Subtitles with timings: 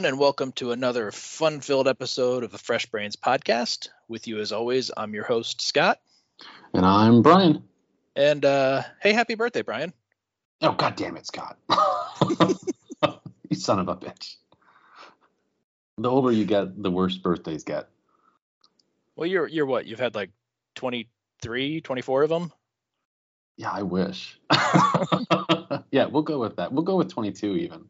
[0.00, 3.90] Everyone, and welcome to another fun filled episode of the Fresh Brains podcast.
[4.08, 6.00] With you, as always, I'm your host, Scott.
[6.72, 7.64] And I'm Brian.
[8.16, 9.92] And uh, hey, happy birthday, Brian.
[10.62, 11.58] Oh, god damn it, Scott.
[13.50, 14.36] you son of a bitch.
[15.98, 17.90] The older you get, the worse birthdays get.
[19.16, 19.84] Well, you're you're what?
[19.84, 20.30] You've had like
[20.76, 22.52] 23, 24 of them?
[23.58, 24.40] Yeah, I wish.
[25.90, 26.72] yeah, we'll go with that.
[26.72, 27.84] We'll go with 22 even.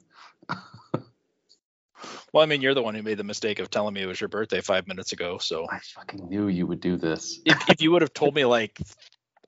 [2.33, 4.21] Well, I mean, you're the one who made the mistake of telling me it was
[4.21, 5.39] your birthday five minutes ago.
[5.39, 7.41] So I fucking knew you would do this.
[7.45, 8.81] if, if you would have told me like,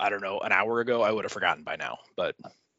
[0.01, 1.99] I don't know, an hour ago, I would have forgotten by now.
[2.17, 2.35] But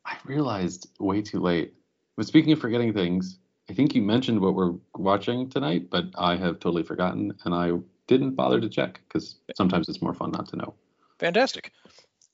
[0.05, 1.73] I realized way too late.
[2.17, 6.35] But speaking of forgetting things, I think you mentioned what we're watching tonight, but I
[6.35, 7.71] have totally forgotten and I
[8.07, 10.73] didn't bother to check because sometimes it's more fun not to know.
[11.19, 11.71] fantastic.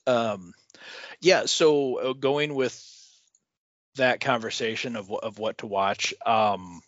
[0.06, 0.52] Um,
[1.20, 1.46] yeah.
[1.46, 2.84] So uh, going with
[3.96, 6.14] that conversation of of what to watch.
[6.26, 6.80] Um,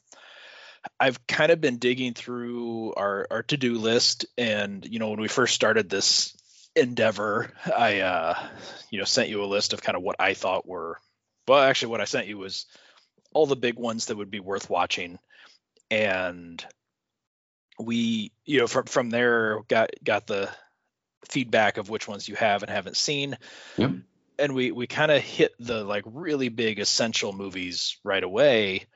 [0.98, 5.28] I've kind of been digging through our, our to-do list and you know when we
[5.28, 6.36] first started this
[6.74, 8.48] endeavor I uh
[8.90, 10.98] you know sent you a list of kind of what I thought were
[11.46, 12.66] well actually what I sent you was
[13.34, 15.18] all the big ones that would be worth watching.
[15.90, 16.64] And
[17.78, 20.48] we you know from from there got got the
[21.28, 23.36] feedback of which ones you have and haven't seen.
[23.76, 23.90] Yep.
[24.38, 28.86] and we we kind of hit the like really big essential movies right away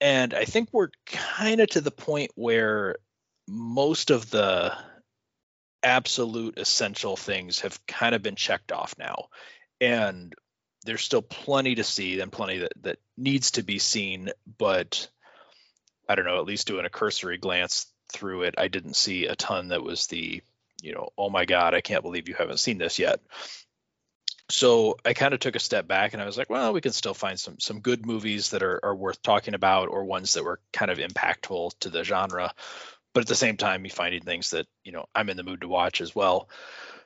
[0.00, 2.96] and i think we're kind of to the point where
[3.48, 4.72] most of the
[5.82, 9.28] absolute essential things have kind of been checked off now.
[9.80, 10.34] And
[10.84, 15.08] there's still plenty to see and plenty that that needs to be seen but
[16.08, 19.36] i don't know at least doing a cursory glance through it i didn't see a
[19.36, 20.42] ton that was the
[20.82, 23.20] you know oh my god i can't believe you haven't seen this yet
[24.50, 26.92] so I kind of took a step back and I was like, well, we can
[26.92, 30.44] still find some some good movies that are, are worth talking about or ones that
[30.44, 32.52] were kind of impactful to the genre.
[33.12, 35.62] But at the same time, you finding things that, you know, I'm in the mood
[35.62, 36.48] to watch as well.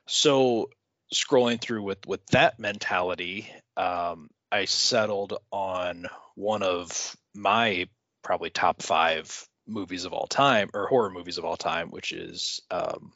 [0.07, 0.71] So
[1.13, 7.89] scrolling through with with that mentality, um, I settled on one of my
[8.23, 12.61] probably top five movies of all time or horror movies of all time, which is
[12.71, 13.13] um,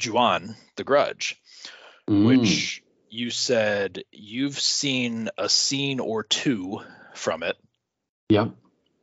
[0.00, 1.40] Juon, The Grudge,
[2.08, 2.26] Mm.
[2.26, 2.81] which
[3.12, 6.80] you said you've seen a scene or two
[7.12, 7.58] from it.
[8.30, 8.52] Yep.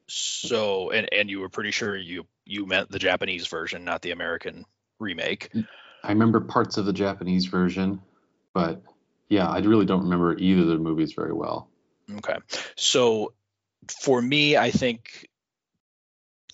[0.08, 4.10] So and and you were pretty sure you you meant the Japanese version, not the
[4.10, 4.66] American
[4.98, 5.52] remake.
[5.54, 5.68] Mm,
[6.04, 8.02] I remember parts of the Japanese version,
[8.52, 8.82] but
[9.30, 11.70] yeah, I really don't remember either of the movies very well.
[12.12, 12.38] Okay.
[12.76, 13.34] So
[14.02, 15.30] for me, I think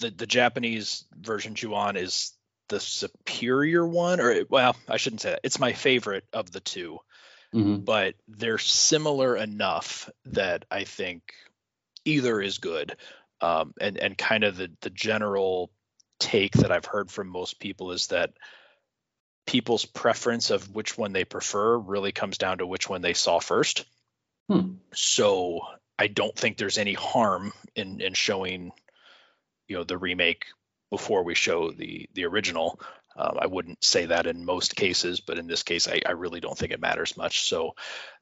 [0.02, 2.34] the the Japanese version Juon is
[2.68, 5.40] the superior one or well, I shouldn't say that.
[5.44, 7.00] It's my favorite of the two.
[7.56, 11.22] Hmm but they're similar enough that I think
[12.04, 12.98] either is good.
[13.40, 15.72] Um, and and kind of the the general
[16.20, 18.32] take that I've heard from most people is that
[19.48, 23.40] people's preference of which one they prefer really comes down to which one they saw
[23.40, 23.86] first.
[24.50, 24.76] Hmm.
[24.94, 25.62] So
[25.98, 28.72] I don't think there's any harm in in showing,
[29.68, 30.44] you know, the remake
[30.92, 32.80] before we show the the original.
[33.18, 36.42] Um, I wouldn't say that in most cases, but in this case, I, I really
[36.42, 37.48] don't think it matters much.
[37.48, 37.76] So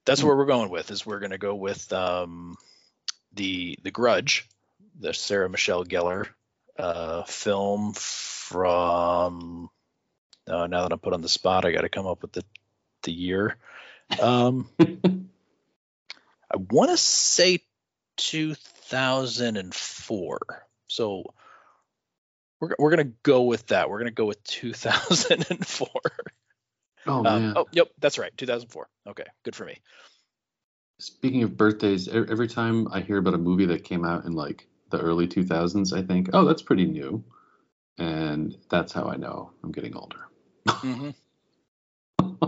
[0.05, 0.27] that's Hmm.
[0.27, 0.91] where we're going with.
[0.91, 2.55] Is we're going to go with um,
[3.33, 4.47] the the Grudge,
[4.99, 6.27] the Sarah Michelle Gellar
[6.77, 9.69] uh, film from.
[10.47, 12.43] Uh, now that I'm put on the spot, I got to come up with the
[13.03, 13.55] the year.
[14.21, 17.61] Um, I want to say
[18.17, 20.39] 2004.
[20.87, 21.33] So
[22.63, 23.89] we're we're gonna go with that.
[23.89, 25.87] We're gonna go with 2004.
[27.05, 27.53] Oh Um, man.
[27.57, 28.87] oh, yep, that's right, 2004.
[29.09, 29.77] Okay, good for me.
[30.99, 34.67] Speaking of birthdays, every time I hear about a movie that came out in like
[34.89, 37.21] the early 2000s, I think, oh, that's pretty new.
[37.97, 40.29] And that's how I know I'm getting older.
[40.69, 41.09] hmm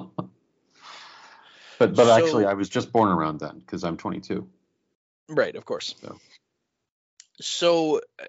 [1.78, 4.48] But but So- actually, I was just born around then because I'm 22.
[5.28, 5.96] Right, of course.
[6.02, 6.18] So.
[7.42, 8.26] So uh,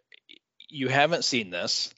[0.69, 1.93] you haven't seen this.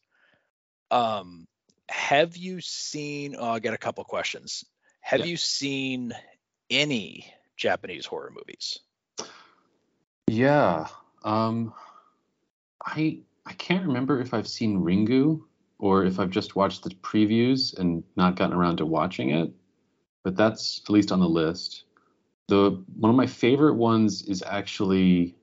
[0.91, 1.47] Um,
[1.89, 3.37] have you seen?
[3.39, 4.65] Oh, I got a couple questions.
[5.01, 5.27] Have Yeah.
[5.27, 6.13] you seen
[6.71, 8.79] any Japanese horror movies?
[10.27, 10.89] Yeah.
[11.25, 11.73] Um,
[12.85, 15.43] I I can't remember if I've seen Ringu
[15.79, 19.51] or if I've just watched the previews and not gotten around to watching it.
[20.23, 21.85] But that's at least on the list.
[22.49, 25.35] The one of my favorite ones is actually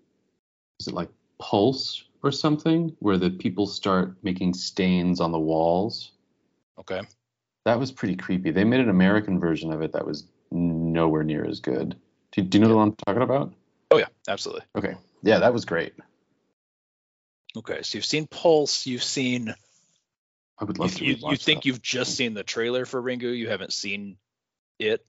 [0.80, 6.12] is it like Pulse or something where the people start making stains on the walls.
[6.80, 7.02] Okay.
[7.66, 8.52] That was pretty creepy.
[8.52, 11.96] They made an American version of it that was nowhere near as good.
[12.32, 13.54] Do, do you know the one I'm talking about?
[13.92, 14.64] Oh yeah, absolutely.
[14.76, 14.96] Okay.
[15.22, 15.94] Yeah, that was great.
[17.58, 19.54] Okay, so you've seen Pulse, you've seen.
[20.60, 21.06] I would love You, to.
[21.06, 21.66] you, you think that.
[21.68, 23.38] you've just seen the trailer for Ringu?
[23.38, 24.18] You haven't seen
[24.80, 25.06] it.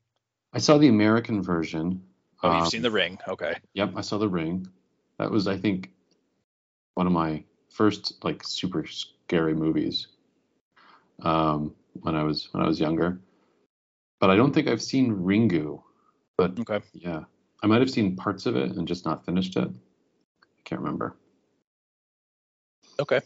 [0.52, 2.02] I saw the American version.
[2.42, 3.18] Oh, you've Um, seen The Ring.
[3.26, 3.54] Okay.
[3.74, 4.68] Yep, I saw The Ring.
[5.18, 5.90] That was, I think,
[6.96, 10.08] one of my first like super scary movies
[11.22, 13.20] um, when I was when I was younger.
[14.18, 15.82] But I don't think I've seen Ringu.
[16.38, 16.80] But Okay.
[16.94, 17.24] yeah,
[17.62, 19.68] I might have seen parts of it and just not finished it.
[19.68, 21.16] I can't remember.
[22.98, 23.20] Okay.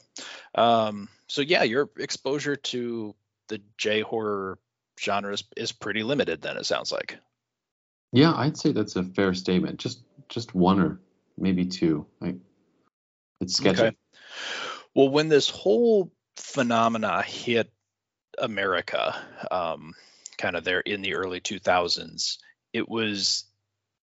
[0.57, 3.15] Um, so yeah, your exposure to
[3.49, 4.59] the J horror
[4.99, 6.43] genre is, is pretty limited.
[6.43, 7.19] Then it sounds like.
[8.13, 9.79] Yeah, I'd say that's a fair statement.
[9.79, 11.01] Just just one or
[11.39, 12.05] maybe two.
[12.21, 12.35] Like
[13.41, 13.83] it's sketchy.
[13.83, 13.97] Okay.
[14.95, 17.71] Well, when this whole phenomena hit
[18.39, 19.17] America,
[19.51, 19.95] um,
[20.39, 22.39] kind of there in the early 2000s,
[22.73, 23.45] it was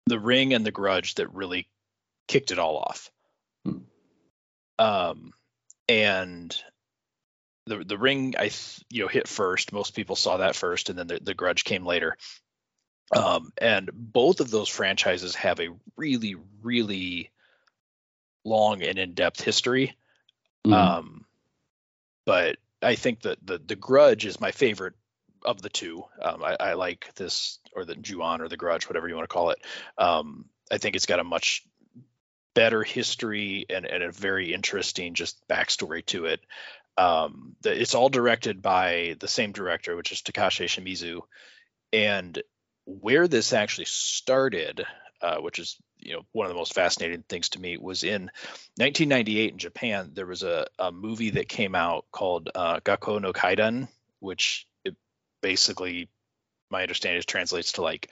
[0.06, 1.68] The Ring and The Grudge that really
[2.28, 3.10] kicked it all off.
[3.64, 3.78] Hmm.
[4.78, 5.32] Um,
[5.88, 6.56] and
[7.66, 9.72] the the Ring, I th- you know hit first.
[9.72, 12.16] Most people saw that first, and then the, the Grudge came later.
[13.14, 17.30] Um, and both of those franchises have a really, really
[18.44, 19.96] long and in-depth history.
[20.66, 20.72] Mhm.
[20.72, 21.26] Um,
[22.24, 24.94] but I think that the the Grudge is my favorite
[25.44, 26.04] of the two.
[26.20, 29.32] Um, I, I like this or the Juon or the Grudge, whatever you want to
[29.32, 29.58] call it.
[29.98, 31.64] Um, I think it's got a much
[32.54, 36.40] better history and, and a very interesting just backstory to it.
[36.96, 41.22] Um, the, it's all directed by the same director, which is Takashi Shimizu,
[41.92, 42.40] and
[42.84, 44.84] where this actually started,
[45.20, 48.30] uh, which is you know one of the most fascinating things to me, was in
[48.76, 50.10] 1998 in Japan.
[50.14, 53.88] There was a, a movie that came out called uh, Gakko no Kaidan,
[54.20, 54.96] which it
[55.40, 56.08] basically,
[56.70, 58.10] my understanding is translates to like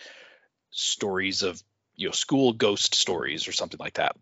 [0.71, 1.63] stories of
[1.97, 4.17] you know school ghost stories or something like that.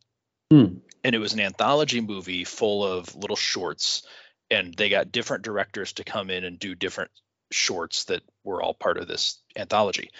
[0.50, 0.78] Hmm.
[1.04, 4.02] And it was an anthology movie full of little shorts,
[4.50, 7.10] and they got different directors to come in and do different
[7.50, 10.10] shorts that were all part of this anthology.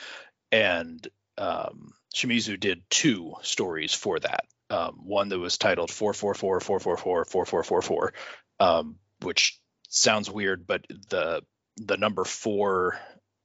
[0.51, 1.07] And
[1.39, 4.45] um, Shimizu did two stories for that.
[4.71, 8.13] Um, one that was titled 444 444 4444,
[8.61, 9.59] um, which
[9.89, 11.43] sounds weird, but the
[11.77, 12.99] the number four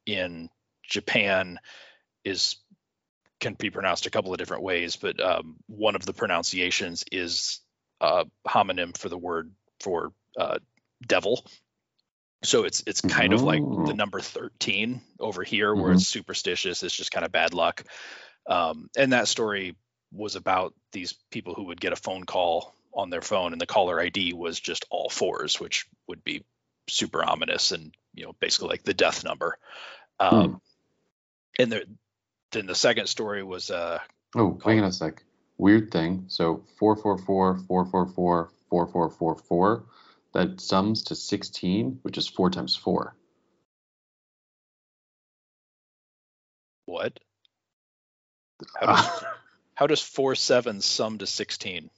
[0.05, 0.49] in
[0.83, 1.59] Japan
[2.25, 2.57] is
[3.39, 7.59] can be pronounced a couple of different ways, but um, one of the pronunciations is
[8.01, 10.59] a homonym for the word for uh,
[11.05, 11.45] devil.
[12.43, 13.95] So it's it's kind of like the Oh.
[13.95, 15.95] number 13 over here, where Mhm.
[15.95, 16.83] it's superstitious.
[16.83, 17.83] It's just kind of bad luck.
[18.47, 19.75] Um, and that story
[20.11, 23.65] was about these people who would get a phone call on their phone, and the
[23.65, 26.43] caller ID was just all fours, which would be
[26.89, 29.57] super ominous and you know basically like the death number.
[30.19, 30.61] Um,
[31.59, 31.83] And there,
[32.51, 33.99] then the second story was uh,
[34.35, 35.23] Oh, hang on a sec.
[35.57, 36.25] Weird thing.
[36.27, 39.85] So 444, 444, 4444,
[40.33, 43.15] that sums to 16, which is 4 times 4.
[46.85, 47.19] what?
[48.79, 49.23] How does,
[49.75, 51.89] how does four sevens sum to 16?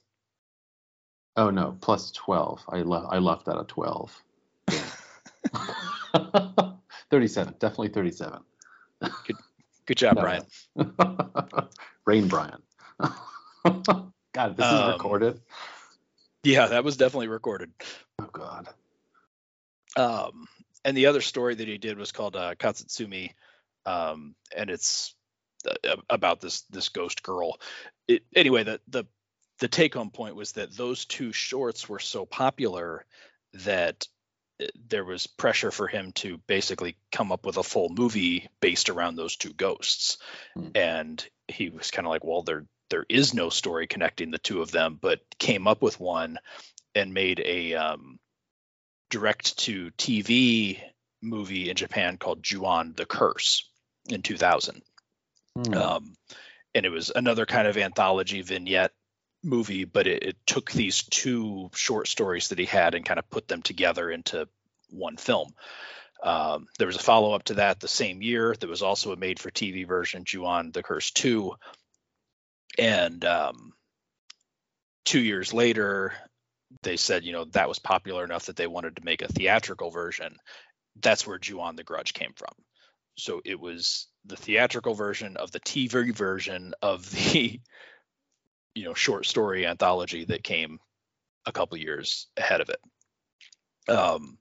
[1.37, 2.63] oh, no, plus 12.
[2.69, 4.23] I, le- I left out a 12.
[7.11, 7.55] 37.
[7.59, 8.39] Definitely 37.
[9.85, 10.21] Good job, No.
[10.21, 10.43] Brian.
[12.05, 12.61] Rain Brian.
[14.33, 15.41] God, this Um, is recorded.
[16.45, 17.71] Yeah, that was definitely recorded.
[18.19, 18.67] Oh, God.
[19.97, 20.47] Um,
[20.83, 23.31] and the other story that he did was called uh, Katasumi,
[23.85, 25.15] um, and it's
[25.67, 27.57] uh, about this this ghost girl.
[28.07, 29.05] It, anyway, the the
[29.59, 33.05] the take home point was that those two shorts were so popular
[33.53, 34.05] that
[34.61, 38.89] uh, there was pressure for him to basically come up with a full movie based
[38.89, 40.17] around those two ghosts
[40.55, 40.67] Hmm.
[40.75, 44.61] and he was kind of like well there there is no story connecting the two
[44.61, 46.37] of them but came up with one
[46.93, 48.19] and made a um,
[49.09, 50.79] direct to TV
[51.21, 53.69] movie in Japan called Juon the Curse
[54.07, 54.81] in 2000
[55.55, 55.73] Hmm.
[55.73, 56.15] um,
[56.73, 58.91] and it was another kind of anthology vignette
[59.41, 63.29] movie, but it, it took these two short stories that he had and kind of
[63.29, 64.47] put them together into
[64.89, 65.53] one film.
[66.21, 68.55] Um, there was a follow up to that the same year.
[68.59, 71.53] There was also a made for TV version, Juon the Curse 2.
[72.77, 73.73] And um,
[75.05, 76.13] two years later,
[76.83, 79.91] they said, you know, that was popular enough that they wanted to make a theatrical
[79.91, 80.37] version.
[81.01, 82.53] That's where Juon the Grudge came from.
[83.17, 87.59] So it was the theatrical version of the TV version of the,
[88.75, 90.79] you know, short story anthology that came
[91.45, 93.91] a couple years ahead of it.
[93.91, 94.37] Um,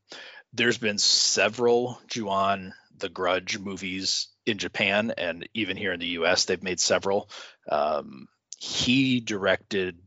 [0.53, 6.45] there's been several Juon the Grudge movies in Japan, and even here in the U.S.,
[6.45, 7.31] they've made several.
[7.69, 9.99] Um, he directed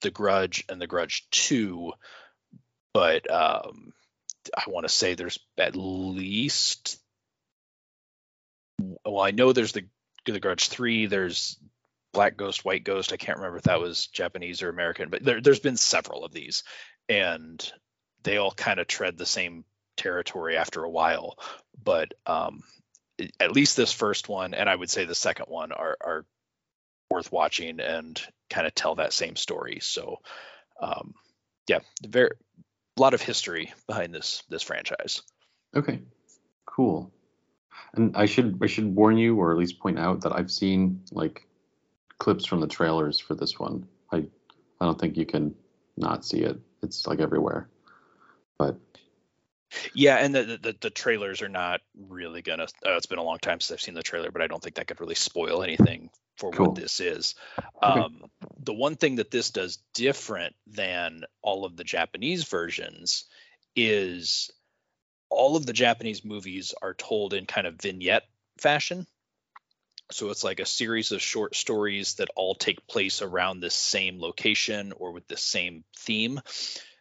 [0.00, 1.92] The Grudge and The Grudge 2,
[2.94, 3.92] but um,
[4.56, 6.98] I want to say there's at least
[9.04, 9.84] well, I know there's the
[10.24, 11.58] The Grudge 3, there's
[12.12, 13.12] Black Ghost, White Ghost.
[13.12, 16.32] I can't remember if that was Japanese or American, but there, there's been several of
[16.32, 16.62] these,
[17.08, 17.72] and
[18.22, 19.64] they all kind of tread the same
[19.96, 21.38] territory after a while.
[21.82, 22.62] But um,
[23.38, 26.24] at least this first one, and I would say the second one, are, are
[27.10, 29.78] worth watching and kind of tell that same story.
[29.80, 30.18] So,
[30.80, 31.14] um,
[31.68, 32.30] yeah, very
[32.96, 35.22] a lot of history behind this this franchise.
[35.74, 36.00] Okay,
[36.66, 37.12] cool.
[37.94, 41.02] And I should I should warn you, or at least point out that I've seen
[41.10, 41.46] like
[42.18, 43.86] clips from the trailers for this one.
[44.12, 44.24] I
[44.80, 45.54] I don't think you can
[45.96, 46.58] not see it.
[46.82, 47.68] It's like everywhere.
[48.58, 48.78] But
[49.94, 52.64] yeah, and the, the the, trailers are not really gonna.
[52.64, 54.76] Uh, it's been a long time since I've seen the trailer, but I don't think
[54.76, 56.66] that could really spoil anything for cool.
[56.66, 57.34] what this is.
[57.58, 58.00] Okay.
[58.00, 58.24] Um,
[58.58, 63.24] the one thing that this does different than all of the Japanese versions
[63.74, 64.50] is
[65.30, 68.24] all of the Japanese movies are told in kind of vignette
[68.58, 69.06] fashion.
[70.10, 74.20] So it's like a series of short stories that all take place around this same
[74.20, 76.40] location or with the same theme.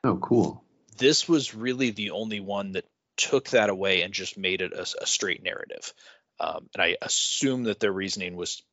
[0.04, 0.63] Oh, cool.
[0.98, 2.86] This was really the only one that
[3.17, 5.93] took that away and just made it a, a straight narrative.
[6.39, 8.63] Um, and I assume that their reasoning was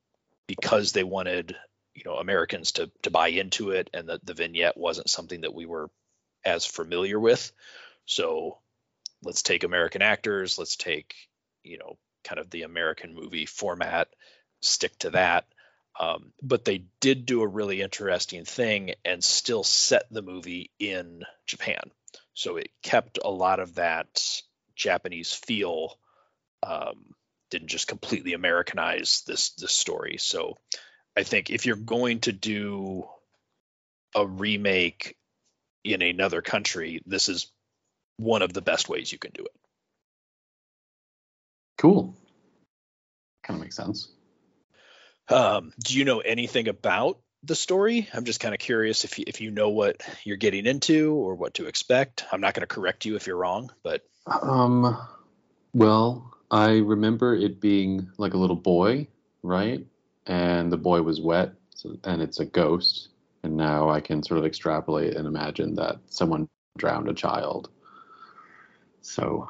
[0.46, 1.54] because they wanted
[1.94, 5.54] you know Americans to to buy into it, and that the vignette wasn't something that
[5.54, 5.90] we were
[6.44, 7.52] as familiar with.
[8.06, 8.58] So
[9.22, 11.14] let's take American actors, let's take
[11.62, 14.08] you know kind of the American movie format,
[14.60, 15.46] stick to that.
[16.00, 21.25] Um, but they did do a really interesting thing and still set the movie in
[21.44, 21.90] Japan.
[22.38, 24.42] So it kept a lot of that
[24.76, 25.99] Japanese feel.
[26.62, 27.14] Um,
[27.50, 30.18] didn't just completely Americanize this this story.
[30.21, 30.57] So
[31.16, 33.09] I think if you're going to do
[34.14, 35.16] a remake
[35.83, 37.50] in another country, this is
[38.18, 39.61] one of the best ways you can do it.
[41.76, 42.14] Cool.
[43.42, 44.12] Kind of makes sense.
[45.28, 48.09] Um, do you know anything about the story?
[48.12, 51.35] I'm just kind of curious if you, if you know what you're getting into or
[51.35, 52.25] what to expect.
[52.33, 54.99] I'm not going to correct you if you're wrong, but um,
[55.73, 59.09] well, I remember it being like a little boy,
[59.42, 59.87] right?
[60.26, 63.09] And the boy was wet, so, and it's a ghost.
[63.42, 67.71] And now I can sort of extrapolate and imagine that someone drowned a child.
[69.00, 69.49] So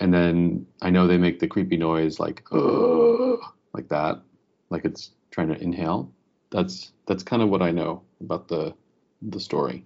[0.00, 4.22] and then I know they make the creepy noise like like that,
[4.70, 6.10] like it's trying to inhale.
[6.50, 8.74] That's that's kind of what I know about the
[9.22, 9.84] the story.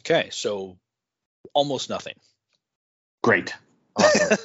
[0.00, 0.76] Okay, so
[1.54, 2.14] almost nothing.
[3.22, 3.54] Great.
[3.96, 4.36] Awesome.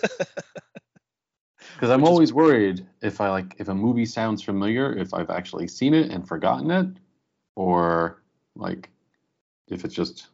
[1.74, 5.68] Because I'm always worried if I like if a movie sounds familiar, if I've actually
[5.68, 6.88] seen it and forgotten it,
[7.56, 8.22] or
[8.56, 8.92] like
[9.70, 10.28] if it's just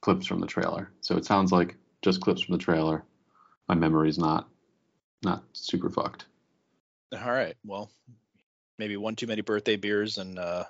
[0.00, 0.90] clips from the trailer.
[1.02, 3.04] So it sounds like just clips from the trailer.
[3.68, 4.48] My memory's not
[5.22, 6.26] not super fucked.
[7.12, 7.56] All right.
[7.64, 7.90] Well,
[8.78, 10.64] maybe one too many birthday beers and uh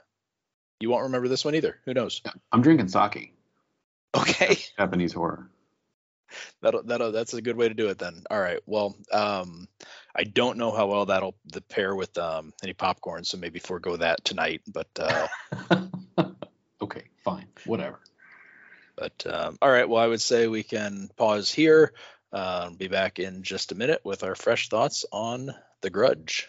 [0.79, 1.79] you won't remember this one either.
[1.87, 2.21] Who knows?
[2.53, 3.33] I'm drinking sake.
[4.15, 4.59] Okay.
[4.77, 5.51] Japanese horror.
[6.61, 8.25] That'll that'll that's a good way to do it then.
[8.31, 8.59] All right.
[8.67, 9.69] Well, um
[10.15, 13.97] I don't know how well that'll the pair with um any popcorn, so maybe forego
[13.97, 15.29] that tonight, but uh
[16.83, 17.47] Okay, fine.
[17.65, 18.01] Whatever.
[18.97, 21.93] But um, all right, well, I would say we can pause here.
[22.33, 26.49] Uh, be back in just a minute with our fresh thoughts on The Grudge.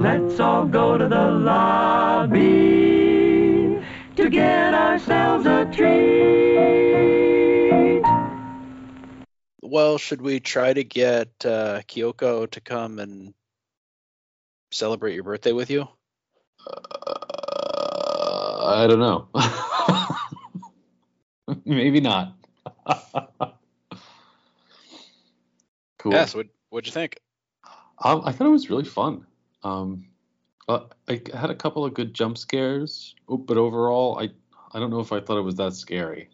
[0.00, 2.40] Let's all go to the lobby
[4.16, 6.00] to get ourselves a treat.
[9.60, 13.34] Well, should we try to get uh, Kyoko to come and
[14.72, 15.86] celebrate your birthday with you?
[16.66, 17.04] Uh,
[18.68, 19.28] I don't know.
[21.66, 22.36] Maybe not.
[25.98, 26.12] cool.
[26.12, 26.34] Yes.
[26.34, 27.20] What What'd you think?
[28.02, 29.26] Um, I thought it was really fun.
[29.62, 30.06] Um,
[30.68, 34.30] uh, I had a couple of good jump scares, but overall, I
[34.72, 36.30] I don't know if I thought it was that scary.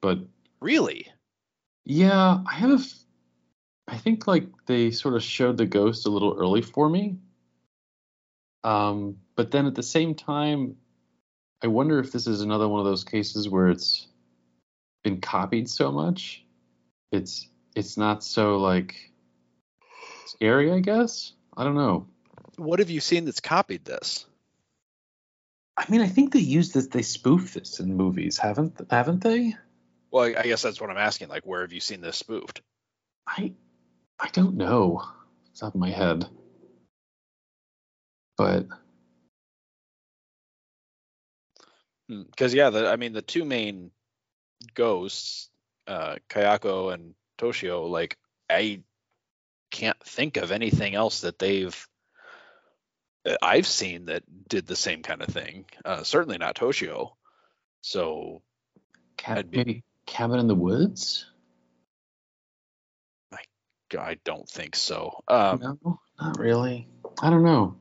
[0.00, 0.18] But
[0.60, 1.08] really,
[1.84, 2.72] yeah, I have.
[2.72, 2.84] A,
[3.88, 7.18] I think like they sort of showed the ghost a little early for me,
[8.64, 10.76] Um, but then at the same time,
[11.62, 14.08] I wonder if this is another one of those cases where it's
[15.02, 16.44] been copied so much,
[17.12, 19.12] it's it's not so like
[20.26, 20.72] scary.
[20.72, 22.06] I guess I don't know.
[22.60, 24.26] What have you seen that's copied this?
[25.76, 26.88] I mean, I think they use this.
[26.88, 29.56] They spoof this in movies, haven't haven't they?
[30.10, 31.28] Well, I guess that's what I'm asking.
[31.28, 32.60] Like, where have you seen this spoofed?
[33.26, 33.54] I
[34.18, 35.14] I don't know off
[35.54, 36.26] top of my head,
[38.36, 38.66] but
[42.08, 43.90] Because yeah, the, I mean, the two main
[44.74, 45.48] ghosts,
[45.86, 48.18] uh, Kayako and Toshio, like
[48.50, 48.82] I
[49.70, 51.88] can't think of anything else that they've
[53.42, 55.66] I've seen that did the same kind of thing.
[55.84, 57.12] Uh, certainly not Toshio.
[57.82, 58.42] So
[59.18, 61.26] ca- I'd be- maybe Cabin in the Woods.
[63.98, 65.20] I don't think so.
[65.26, 66.86] Um, no, not really.
[67.20, 67.76] I don't know.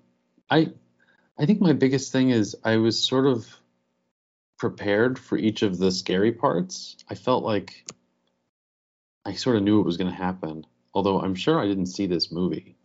[0.50, 0.74] I
[1.38, 3.48] I think my biggest thing is I was sort of
[4.58, 6.98] prepared for each of the scary parts.
[7.10, 7.86] I felt like
[9.24, 10.66] I sort of knew what was going to happen.
[10.96, 12.76] Although I'm sure I didn't see this movie.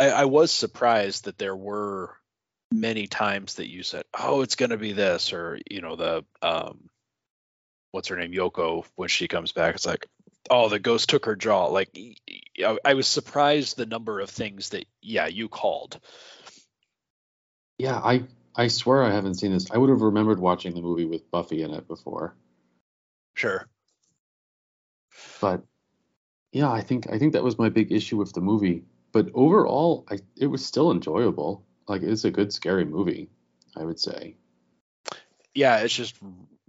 [0.00, 2.16] I, I was surprised that there were
[2.72, 6.24] many times that you said, "Oh, it's going to be this," or you know, the
[6.40, 6.88] um,
[7.92, 10.06] what's her name, Yoko, when she comes back, it's like,
[10.48, 11.90] "Oh, the ghost took her jaw." Like,
[12.84, 16.00] I was surprised the number of things that, yeah, you called.
[17.78, 18.24] Yeah, I
[18.56, 19.70] I swear I haven't seen this.
[19.70, 22.34] I would have remembered watching the movie with Buffy in it before.
[23.34, 23.68] Sure.
[25.42, 25.62] But
[26.52, 28.84] yeah, I think I think that was my big issue with the movie.
[29.12, 31.64] But overall, I it was still enjoyable.
[31.88, 33.30] Like it's a good scary movie,
[33.76, 34.36] I would say.
[35.54, 36.16] Yeah, it's just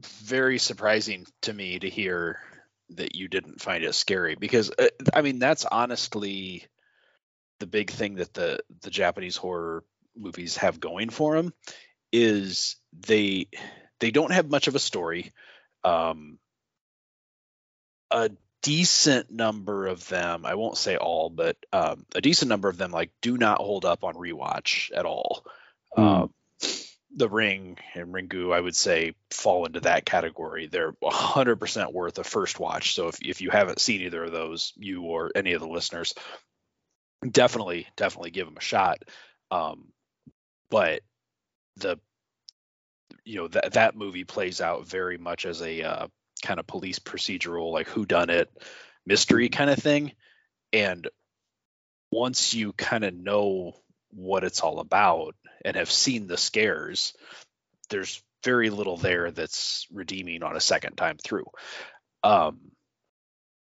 [0.01, 2.39] very surprising to me to hear
[2.91, 6.65] that you didn't find it scary because uh, I mean that's honestly
[7.60, 9.84] the big thing that the the Japanese horror
[10.15, 11.54] movies have going for them
[12.12, 12.75] is
[13.08, 13.47] they
[13.99, 15.32] they don't have much of a story.
[15.84, 16.39] Um,
[18.10, 22.78] a decent number of them, I won't say all, but um, a decent number of
[22.78, 25.45] them like do not hold up on rewatch at all.
[25.95, 26.02] Hmm.
[26.02, 26.34] Um,
[27.13, 30.67] the Ring and Ringu, I would say, fall into that category.
[30.67, 32.93] They're 100% worth a first watch.
[32.93, 36.13] So if, if you haven't seen either of those, you or any of the listeners,
[37.30, 39.04] definitely, definitely give them a shot.
[39.50, 39.89] Um,
[40.69, 41.02] but
[41.78, 42.00] the,
[43.26, 46.08] you know, that that movie plays out very much as a uh,
[46.41, 48.49] kind of police procedural, like who done it
[49.06, 50.13] mystery kind of thing.
[50.73, 51.08] And
[52.12, 53.73] once you kind of know
[54.12, 57.13] what it's all about and have seen the scares,
[57.89, 61.45] there's very little there that's redeeming on a second time through.
[62.23, 62.60] Um,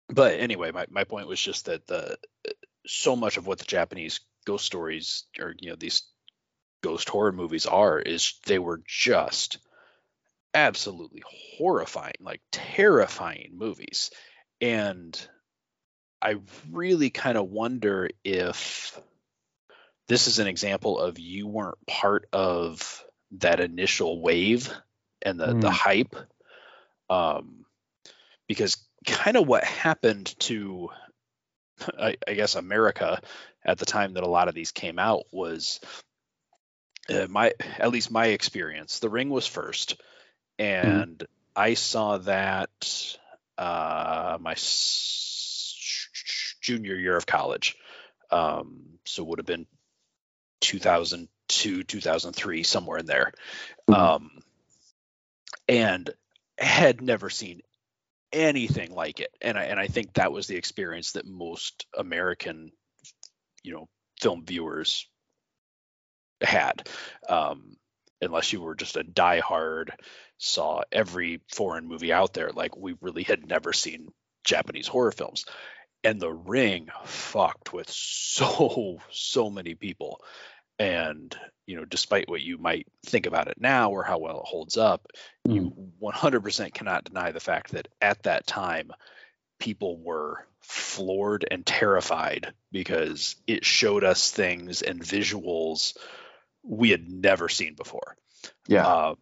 [0.09, 2.17] but anyway, my, my point was just that the
[2.87, 6.03] so much of what the Japanese ghost stories or you know these
[6.83, 9.59] ghost horror movies are is they were just
[10.55, 11.23] absolutely
[11.57, 14.11] horrifying, like terrifying movies.
[14.61, 15.19] And
[16.21, 16.37] I
[16.71, 19.01] really kind of wonder if
[20.09, 24.73] this is an example of you weren't part of that initial wave
[25.23, 25.71] and the, the Hmm.
[25.71, 26.17] hype.
[27.11, 27.65] Um,
[28.49, 30.91] because kind of what happened to,
[31.99, 33.21] I, I guess, America
[33.65, 35.81] at the time that a lot of these came out was
[37.09, 38.99] uh, my, at least my experience.
[38.99, 40.01] The Ring was first,
[40.63, 41.25] and
[41.57, 43.17] I saw that
[43.59, 46.09] uh, my s-
[46.61, 47.77] junior year of college.
[48.31, 49.67] Um, so would have been
[50.61, 53.33] 2002, 2003, somewhere in there.
[53.89, 53.95] Mhm.
[53.95, 54.31] Um,
[55.69, 56.11] and
[56.59, 57.61] had never seen
[58.33, 59.35] anything like it.
[59.41, 62.73] And I, and I think that was the experience that most American,
[63.63, 63.89] you know,
[64.21, 65.07] film viewers
[66.41, 66.89] had.
[67.29, 67.77] Um,
[68.23, 69.91] unless you were just a diehard,
[70.39, 72.51] saw every foreign movie out there.
[72.51, 74.09] Like we really had never seen
[74.45, 75.45] Japanese horror films.
[76.05, 80.21] And The Ring fucked with so, so many people.
[80.79, 84.47] And, you know, despite what you might think about it now or how well it
[84.47, 85.07] holds up,
[85.49, 86.05] you hmm.
[86.05, 88.91] 100% cannot deny the fact that at that time,
[89.61, 95.97] people were floored and terrified because it showed us things and visuals
[96.63, 98.17] we had never seen before.
[98.67, 98.87] Yeah.
[98.87, 99.15] Uh,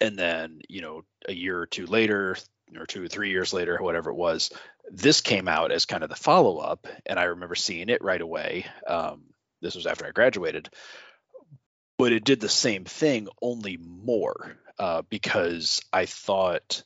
[0.00, 2.36] and then, you know, a year or two later,
[2.78, 4.50] or two or three years later, whatever it was,
[4.90, 6.86] this came out as kind of the follow up.
[7.06, 8.66] And I remember seeing it right away.
[8.86, 9.22] Um,
[9.60, 10.70] this was after I graduated.
[11.98, 16.82] But it did the same thing, only more, uh, because I thought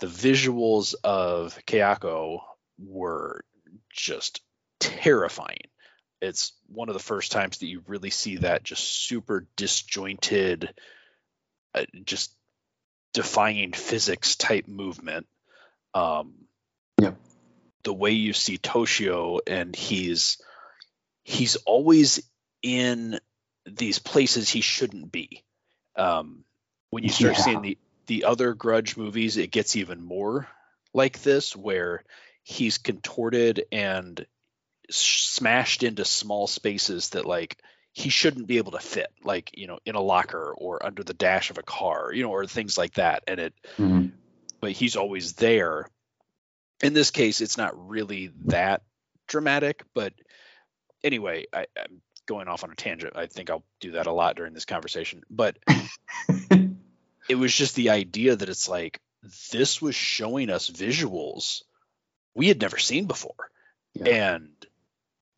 [0.00, 2.40] the visuals of Kayako
[2.78, 3.44] were
[3.92, 4.40] just
[4.80, 5.68] terrifying.
[6.20, 10.72] It's one of the first times that you really see that just super disjointed,
[11.74, 12.34] uh, just
[13.12, 15.26] defying physics type movement.
[15.94, 16.34] Um,
[17.00, 17.16] Yep.
[17.82, 20.38] The way you see Toshio, and he's
[21.24, 22.22] he's always
[22.62, 23.20] in
[23.66, 25.44] these places he shouldn't be.
[25.96, 26.44] Um,
[26.90, 27.42] when you start Yeah.
[27.42, 30.48] seeing the the other Grudge movies, it gets even more
[30.94, 32.02] like this, where
[32.42, 34.24] he's contorted and
[34.90, 37.56] smashed into small spaces that like
[37.92, 41.14] he shouldn't be able to fit, like you know, in a locker or under the
[41.14, 43.22] dash of a car, you know, or things like that.
[43.26, 44.12] And it, Mhm.
[44.60, 45.88] but he's always there.
[46.82, 48.82] In this case, it's not really that
[49.28, 50.12] dramatic, but
[51.02, 53.16] anyway, I, I'm going off on a tangent.
[53.16, 55.22] I think I'll do that a lot during this conversation.
[55.30, 55.56] But
[57.28, 59.00] it was just the idea that it's like
[59.50, 61.62] this was showing us visuals
[62.34, 63.50] we had never seen before
[63.94, 64.06] Yeah.
[64.06, 64.50] and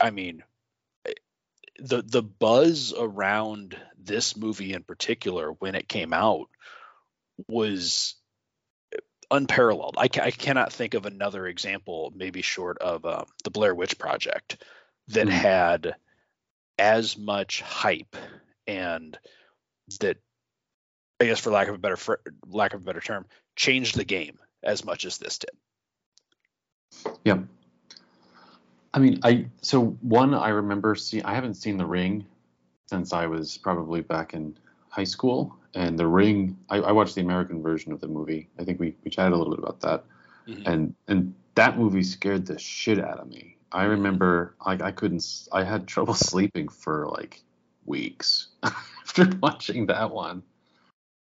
[0.01, 0.43] i mean
[1.79, 6.49] the the buzz around this movie in particular when it came out
[7.49, 8.15] was
[9.31, 13.75] unparalleled i, ca- I cannot think of another example maybe short of um, the blair
[13.75, 14.63] witch project
[15.09, 15.31] that Mhm.
[15.31, 15.95] had
[16.79, 18.17] as much hype
[18.67, 19.19] and
[20.01, 20.19] that
[21.21, 24.05] I guess for lack of a better fr- lack of a better term, changed the
[24.05, 25.51] game as much as this did.
[27.25, 27.41] Yep.
[28.95, 31.25] I mean, I so one I remember seeing.
[31.25, 32.27] I haven't seen The Ring
[32.87, 34.57] since I was probably back in
[34.89, 36.57] high school, and The Ring.
[36.71, 38.49] I, I watched the American version of the movie.
[38.59, 40.05] I think we we chatted a little bit about that,
[40.47, 40.67] Mhm.
[40.67, 43.57] and and that movie scared the shit out of me.
[43.73, 45.49] I remember like I couldn't.
[45.53, 47.43] I had trouble sleeping for like
[47.85, 50.43] weeks after watching that one.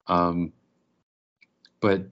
[0.06, 0.52] Um,
[1.80, 2.02] but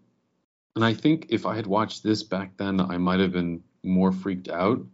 [0.74, 4.12] and I think if I had watched this back then, I might have been more
[4.12, 4.84] freaked out.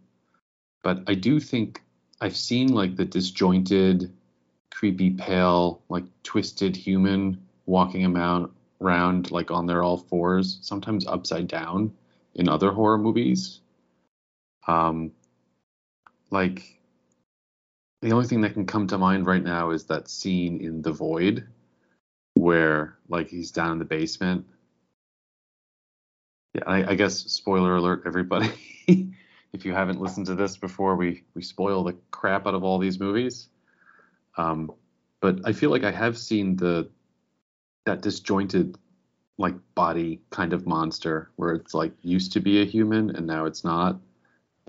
[0.85, 1.81] But I do think
[2.21, 4.13] I've seen like the disjointed,
[4.69, 11.91] creepy, pale, like twisted human walking around, like on their all fours, sometimes upside down
[12.35, 13.61] in other horror movies.
[14.67, 15.11] Um,
[16.29, 16.79] like
[18.03, 20.91] the only thing that can come to mind right now is that scene in The
[20.91, 21.47] Void
[22.35, 24.45] where like he's down in the basement.
[26.53, 28.51] Yeah, I, I guess spoiler alert, everybody.
[29.55, 32.77] if you haven't listened to this before, we we spoil the crap out of all
[32.77, 33.47] these movies.
[34.37, 34.71] Um,
[35.21, 36.89] but I feel like I have seen the
[37.85, 38.77] that disjointed
[39.37, 43.45] like body kind of monster where it's like used to be a human and now
[43.45, 43.99] it's not.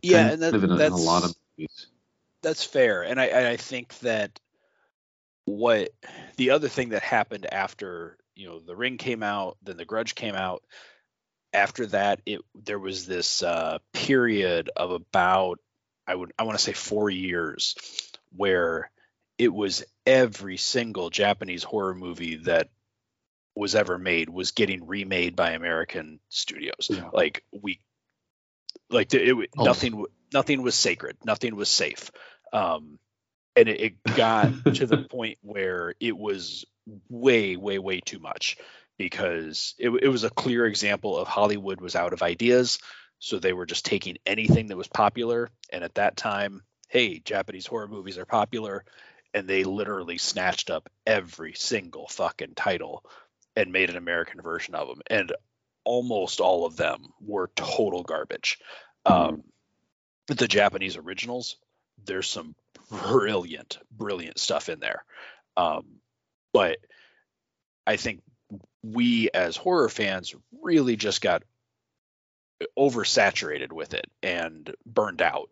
[0.03, 1.89] Yeah, and that, in, a, in that's a lot of movies.
[2.43, 4.39] that's fair, and I I think that
[5.47, 5.91] what
[6.37, 10.15] the other thing that happened after you know the ring came out, then the Grudge
[10.15, 10.63] came out.
[11.57, 15.59] After that, it there was this uh, period of about
[16.07, 17.75] I would I want to say four years
[18.37, 18.91] where
[19.39, 22.69] it was every single Japanese horror movie that
[23.55, 26.89] was ever made was getting remade by American studios.
[26.91, 27.09] Yeah.
[27.13, 27.81] Like we,
[28.91, 29.65] like it, it Oh.
[29.65, 32.11] nothing nothing was sacred, nothing was safe,
[32.53, 32.99] um,
[33.57, 36.67] and it, it got to the point where it was
[37.09, 38.59] way way way too much
[38.99, 42.79] because it, it was a clear example of Hollywood was out of ideas,
[43.19, 47.67] so they were just taking anything that was popular, and at that time, hey, Japanese
[47.67, 48.85] horror movies are popular,
[49.35, 53.05] and they literally snatched up every single fucking title
[53.55, 55.33] and made an American version of them, and
[55.85, 58.59] almost all of them were total garbage.
[59.05, 59.45] Um,
[60.27, 61.57] the Japanese originals,
[62.05, 62.55] there's some
[62.91, 65.05] brilliant, brilliant stuff in there.
[65.57, 66.01] Um,
[66.53, 66.79] but
[67.87, 68.23] I think
[68.83, 71.43] we as horror fans really just got
[72.79, 75.51] oversaturated with it and burned out.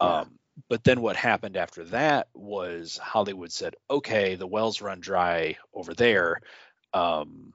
[0.00, 0.20] Yeah.
[0.20, 5.56] Um, but then what happened after that was Hollywood said, okay, the wells run dry
[5.72, 6.40] over there.
[6.92, 7.52] Um,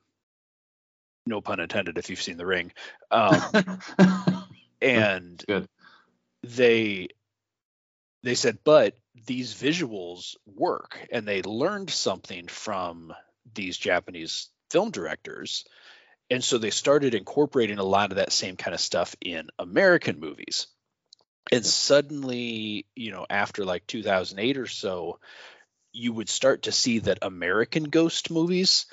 [1.25, 2.71] no pun intended if you've seen the ring.
[3.11, 3.41] Um,
[4.81, 5.67] and Good.
[6.43, 7.07] they
[8.23, 13.13] they said but these visuals work and they learned something from
[13.53, 15.65] these japanese film directors
[16.29, 20.19] and so they started incorporating a lot of that same kind of stuff in american
[20.19, 20.67] movies.
[21.51, 25.19] And suddenly you know after like 2008 or so
[25.91, 28.87] you would start to see that american ghost movies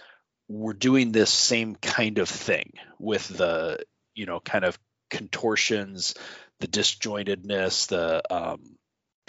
[0.49, 3.79] were doing this same kind of thing with the
[4.15, 6.15] you know kind of contortions
[6.59, 8.77] the disjointedness the um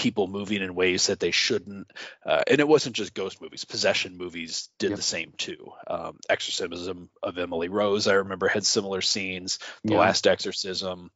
[0.01, 1.91] people moving in ways that they shouldn't.
[2.25, 4.97] Uh, and it wasn't just ghost movies; possession movies did Yep.
[4.97, 5.71] the same too.
[5.85, 9.59] Um, Exorcism of Emily Rose, I remember, had similar scenes.
[9.83, 9.99] The Yeah.
[9.99, 11.11] Last Exorcism.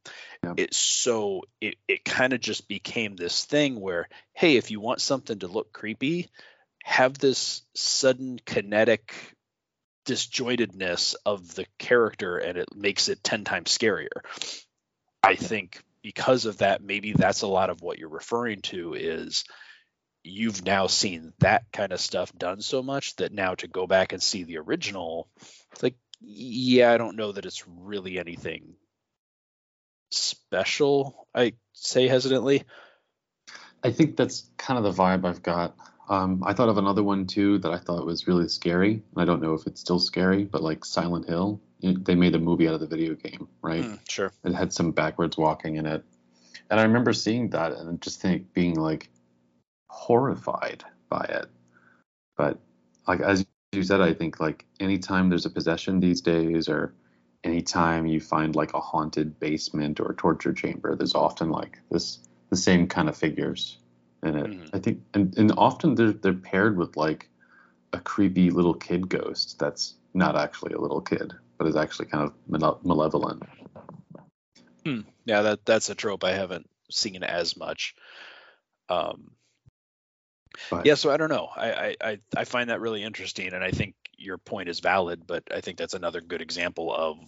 [0.56, 5.00] It's so it it kind of just became this thing where, hey, if you want
[5.00, 6.30] something to look creepy,
[6.84, 9.12] have this sudden kinetic
[10.06, 14.20] disjointedness of the character and it makes it 10 times scarier.
[15.24, 19.42] I think because of that, maybe that's a lot of what you're referring to is
[20.22, 24.12] you've now seen that kind of stuff done so much that now to go back
[24.12, 25.28] and see the original,
[25.72, 28.74] it's like, yeah, I don't know that it's really anything
[30.12, 32.62] special, I say hesitantly.
[33.82, 35.74] I think that's kind of the vibe I've got.
[36.08, 38.92] Um, I thought of another one too that I thought was really scary.
[38.92, 42.38] And I don't know if it's still scary, but like Silent Hill, they made a
[42.38, 43.84] movie out of the video game, right?
[43.84, 44.32] Hmm, sure.
[44.44, 46.04] It had some backwards walking in it,
[46.70, 49.08] and I remember seeing that and just think being like
[49.88, 51.46] horrified by it.
[52.36, 52.58] But
[53.06, 56.94] like as you said, I think like anytime there's a possession these days, or
[57.44, 62.18] anytime you find like a haunted basement or torture chamber, there's often like this
[62.50, 63.78] the same kind of figures
[64.22, 64.46] in it.
[64.46, 64.70] Mhm.
[64.72, 67.28] I think, and, and often they're they're paired with like
[67.92, 72.24] a creepy little kid ghost that's not actually a little kid, but is actually kind
[72.24, 73.42] of male- malevolent.
[75.24, 77.94] Yeah, that that's a trope I haven't seen as much.
[78.88, 79.32] Um,
[80.70, 81.48] But yeah, so I don't know.
[81.54, 85.26] I, I I I find that really interesting, and I think your point is valid.
[85.26, 87.18] But I think that's another good example of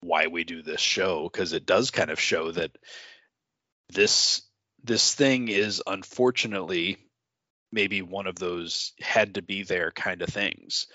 [0.00, 2.72] why we do this show because it does kind of show that
[3.90, 4.42] this
[4.82, 6.98] this thing is unfortunately
[7.70, 10.88] maybe one of those had to be there kind of things.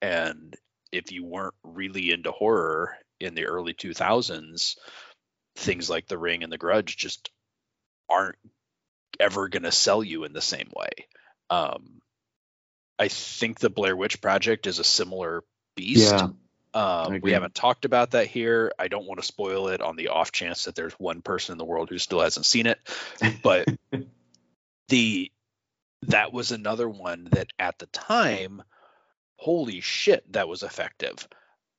[0.00, 0.56] And
[0.94, 4.76] if you weren't really into horror in the early 2000s,
[5.56, 7.30] things like The Ring and The Grudge just
[8.08, 8.36] aren't
[9.20, 11.06] ever going to sell you in the same way.
[11.50, 12.00] Um,
[12.98, 15.42] I think the Blair Witch Project is a similar
[15.76, 16.12] beast.
[16.12, 16.28] Yeah,
[16.74, 18.72] Um, we haven't talked about that here.
[18.78, 21.58] I don't want to spoil it on the off chance that there's one person in
[21.58, 22.78] the world who still hasn't seen it.
[23.42, 23.68] But
[24.88, 25.30] the
[26.08, 28.62] that was another one that at the time,
[29.36, 31.28] holy shit, that was effective.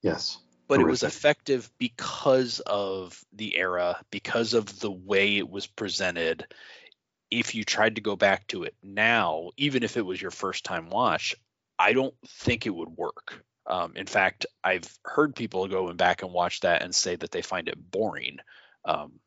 [0.01, 0.37] yes,
[0.67, 6.47] But it was effective because of the era, because of the way it was presented.
[7.29, 10.63] If you tried to go back to it now, even if it was your first
[10.63, 11.35] time watch,
[11.77, 13.43] I don't think it would work.
[13.67, 17.41] Um, in fact, I've heard people going back and watch that and say that they
[17.41, 18.37] find it boring
[18.85, 19.19] um,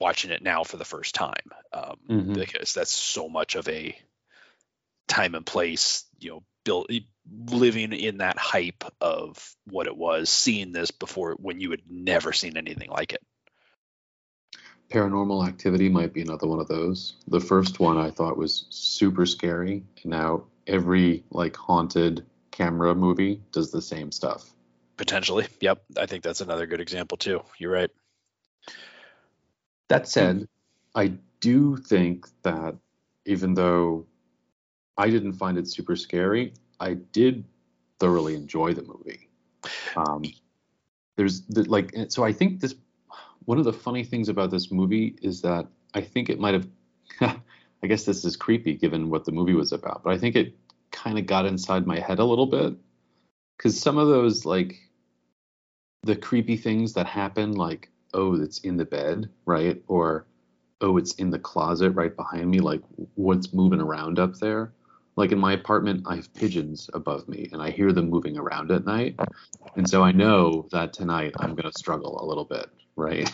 [0.00, 2.34] watching it now for the first time um, Mhm.
[2.34, 3.98] because that's so much of a
[5.08, 6.90] time and place, you know, built
[7.48, 12.34] living in that hype of what it was, seeing this before when you had never
[12.34, 13.22] seen anything like it.
[14.90, 17.14] Paranormal Activity might be another one of those.
[17.26, 23.40] The first one I thought was super scary, and now every like haunted camera movie
[23.50, 24.44] does the same stuff.
[24.98, 25.82] Potentially, yep.
[25.96, 27.42] I think that's another good example too.
[27.56, 27.90] You're right.
[29.88, 30.48] That said,
[30.94, 32.76] I do think that
[33.24, 34.04] even though
[34.98, 37.44] I didn't find it super scary, I did
[37.98, 39.28] thoroughly enjoy the movie.
[39.96, 40.22] Um,
[41.16, 42.74] there's the, like, so I think this
[43.44, 46.68] one of the funny things about this movie is that I think it might have,
[47.82, 50.54] I guess this is creepy given what the movie was about, but I think it
[50.90, 52.74] kind of got inside my head a little bit
[53.56, 54.76] because some of those like
[56.02, 59.82] the creepy things that happen, like oh, it's in the bed, right?
[59.88, 60.26] Or,
[60.80, 62.60] oh, it's in the closet right behind me.
[62.60, 62.82] Like,
[63.14, 64.72] what's moving around up there?
[65.18, 68.70] Like in my apartment, I have pigeons above me and I hear them moving around
[68.70, 69.18] at night.
[69.74, 73.28] And so I know that tonight I'm going to struggle a little bit, right?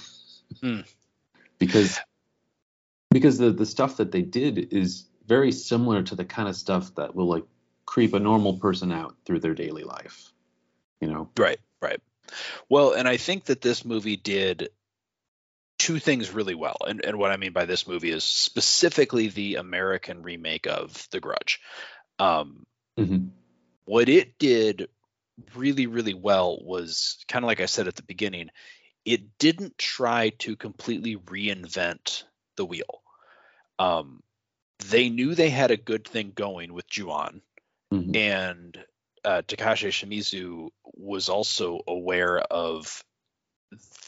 [0.63, 0.81] Hmm.
[1.59, 2.01] because
[3.11, 6.95] because the, the stuff that they did is very similar to the kind of stuff
[6.95, 7.45] that will like
[7.85, 10.33] creep a normal person out through their daily life.
[11.03, 11.29] You know?
[11.39, 12.01] Right, right.
[12.71, 14.71] Well, and I think that this movie did
[15.85, 16.79] two things really well.
[16.87, 21.21] And, and what I mean by this movie is specifically the American remake of The
[21.21, 21.61] Grudge.
[22.19, 22.65] Um,
[22.99, 23.33] Mhm.
[23.85, 24.89] what it did
[25.55, 28.49] really, really well was kind of like I said at the beginning,
[29.05, 32.25] it didn't try to completely reinvent
[32.57, 33.03] the wheel.
[33.79, 34.23] Um,
[34.89, 37.43] they knew they had a good thing going with Juon
[37.93, 38.17] Mhm.
[38.17, 38.85] and
[39.23, 43.05] uh, Takashi Shimizu was also aware of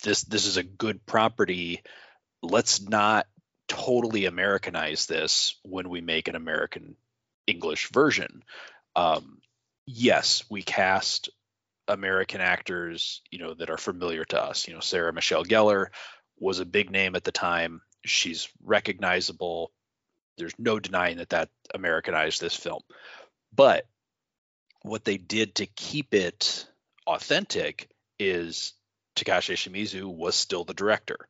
[0.02, 0.22] this.
[0.22, 1.83] This is a good property.
[2.42, 3.26] Let's not
[3.68, 6.96] totally Americanize this when we make an American
[7.46, 8.42] English version.
[8.94, 9.38] Um,
[9.87, 11.31] yes, we cast
[11.88, 14.66] American actors, you know, that are familiar to us.
[14.66, 15.87] You know, Sarah Michelle Gellar
[16.38, 17.81] was a big name at the time.
[18.05, 19.72] She's recognizable.
[20.38, 22.83] there's no denying that that Americanized this film.
[23.55, 23.87] But
[24.83, 26.66] what they did to keep it
[27.07, 28.74] authentic is
[29.16, 31.29] Takashi Shimizu was still the director.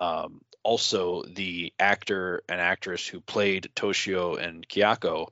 [0.00, 5.28] Um, also, the actor and actress who played Toshio and Kayako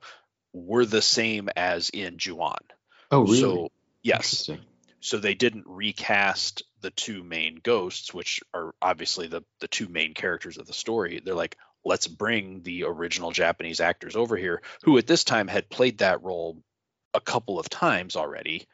[0.53, 2.57] were the same as in Ju-On.
[3.11, 3.39] Oh, really?
[3.39, 4.49] So yes,
[4.99, 10.13] so they didn't recast the two main ghosts, which are obviously the the two main
[10.13, 11.21] characters of the story.
[11.23, 15.69] They're like, let's bring the original Japanese actors over here, who at this time had
[15.69, 16.61] played that role
[17.13, 18.67] a couple of times already.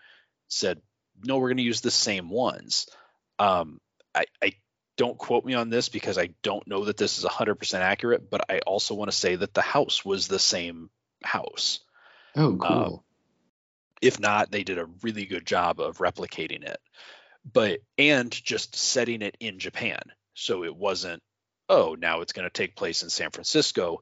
[0.50, 0.82] Said,
[1.24, 2.88] no, we're going to use the same ones.
[3.40, 3.80] Um,
[4.14, 4.54] I, I
[4.98, 8.50] don't quote me on this because I don't know that this is 100% accurate, but
[8.50, 10.90] I also want to say that the house was the same
[11.24, 11.80] house.
[12.36, 13.04] Oh, cool.
[14.02, 16.80] If not, they did a really good job of replicating it.
[17.52, 20.02] But and just setting it in Japan.
[20.34, 21.24] So it wasn't,
[21.70, 24.02] oh, now it's going to take place in San Francisco.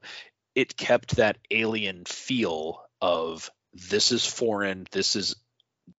[0.54, 5.36] It kept that alien feel of this is foreign, this is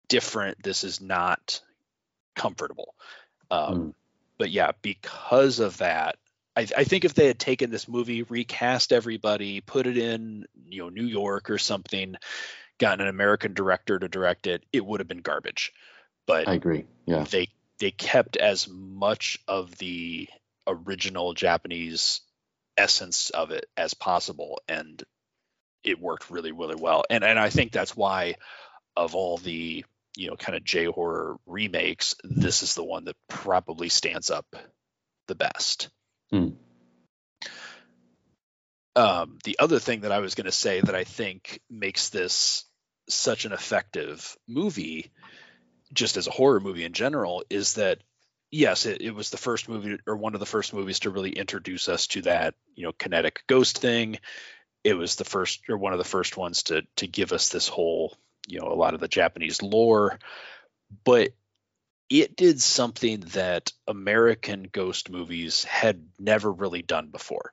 [0.09, 1.61] different, this is not
[2.35, 2.94] comfortable.
[3.50, 3.94] Um, Mm.
[4.38, 6.16] But yeah, because of that,
[6.56, 10.82] I, I think if they had taken this movie, recast everybody, put it in, you
[10.82, 12.16] know, New York or something,
[12.78, 15.72] gotten an American director to direct it, it would have been garbage.
[16.26, 16.85] But I agree.
[17.06, 17.24] Yeah.
[17.24, 20.28] they they kept as much of the
[20.66, 22.20] original Japanese
[22.76, 25.02] essence of it as possible, and
[25.85, 27.04] it worked really really well.
[27.09, 28.37] And and I think that's why
[28.96, 29.85] of all the
[30.16, 34.46] you know kind of J horror remakes, this is the one that probably stands up
[35.29, 35.88] the best.
[36.31, 36.50] Hmm.
[38.96, 42.64] Um, the other thing that I was going to say that I think makes this
[43.09, 45.12] such an effective movie,
[45.92, 47.98] just as a horror movie in general, is that
[48.50, 51.31] yes, it, it was the first movie or one of the first movies to really
[51.31, 54.18] introduce us to that, you know, kinetic ghost thing.
[54.83, 57.68] It was the first or one of the first ones to to give us this
[57.68, 60.18] whole, you know, a lot of the Japanese lore.
[61.04, 61.30] But
[62.09, 67.52] it did something that American ghost movies had never really done before.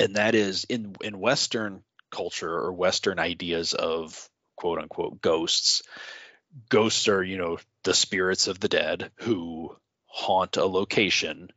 [0.00, 5.82] And that is in in Western culture or Western ideas of quote unquote ghosts,
[6.68, 11.50] ghosts are, you know, the spirits of the dead who haunt a location,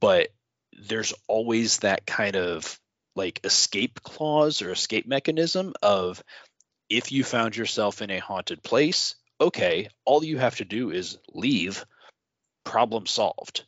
[0.00, 0.28] but
[0.72, 2.78] there's always that kind of
[3.14, 6.22] like escape clause or escape mechanism of
[6.88, 11.18] if you found yourself in a haunted place, okay, all you have to do is
[11.32, 11.84] leave,
[12.64, 13.64] problem solved.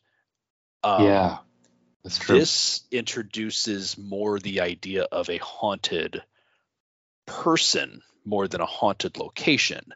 [0.83, 1.39] Um, yeah.
[2.05, 2.39] That's true.
[2.39, 6.23] this introduces more the idea of a haunted
[7.27, 9.93] person more than a haunted location.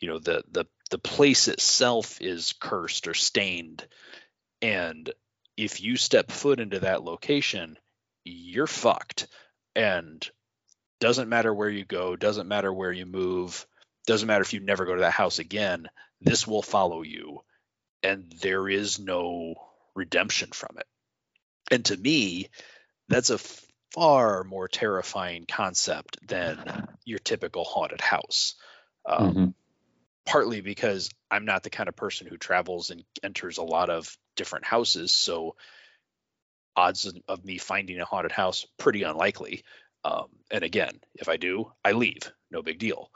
[0.00, 3.86] You know, the the the place itself is cursed or stained,
[4.60, 5.10] and
[5.56, 7.78] if you step foot into that location,
[8.24, 9.28] you're fucked.
[9.74, 10.28] And
[11.00, 13.66] doesn't matter where you go, doesn't matter where you move,
[14.06, 15.88] doesn't matter if you never go to that house again,
[16.20, 17.40] this will follow you.
[18.02, 19.54] And there is no
[19.94, 20.86] redemption from it.
[21.70, 22.48] And to me,
[23.08, 23.38] that's a
[23.92, 28.54] far more terrifying concept than your typical haunted house.
[29.04, 29.54] Um, Mhm.
[30.24, 34.18] Partly because I'm not the kind of person who travels and enters a lot of
[34.34, 35.56] different houses, so
[36.74, 39.64] odds of me finding a haunted house pretty unlikely.
[40.06, 43.10] Um, and again, if I do, I leave, no big deal.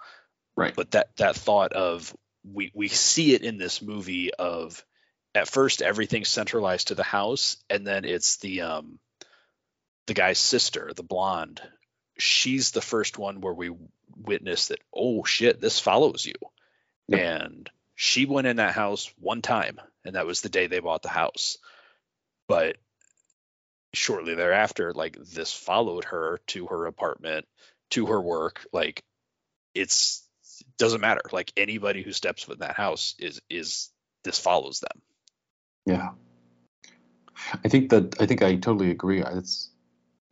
[0.56, 0.74] Right.
[0.74, 4.84] but that that thought of we we see it in this movie of
[5.34, 8.98] at first everything's centralized to the house and then it's the um
[10.06, 11.62] the guy's sister the blonde.
[12.18, 13.70] She's the first one where we
[14.16, 16.34] witness that oh shit this follows you.
[17.08, 17.20] Yep.
[17.20, 21.02] and she went in that house one time and that was the day they bought
[21.02, 21.56] the house.
[22.48, 22.76] But
[23.92, 27.46] shortly thereafter like this followed her to her apartment
[27.90, 29.02] to her work like
[29.74, 30.26] it's
[30.78, 33.90] doesn't matter like anybody who steps foot in that house is is
[34.24, 35.02] this follows them
[35.86, 36.10] Yeah.
[37.64, 39.22] I think that I think I totally agree.
[39.22, 39.70] It's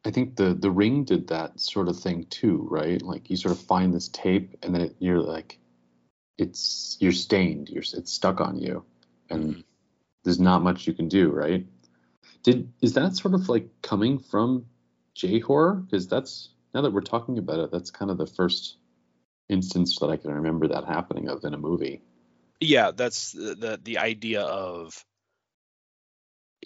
[0.05, 3.01] I think the the ring did that sort of thing too, right?
[3.03, 5.59] Like you sort of find this tape and then it, you're like
[6.37, 8.85] it's you're stained, you're it's stuck on you
[9.31, 9.65] and Mhm.
[10.25, 11.67] there's not much you can do, right?
[12.43, 14.66] Did is that sort of like coming from
[15.14, 15.74] J horror?
[15.74, 18.76] Because that's now that we're talking about it, that's kind of the first
[19.49, 22.03] instance that I can remember that happening of in a movie.
[22.61, 25.05] yeah that's the the, the idea of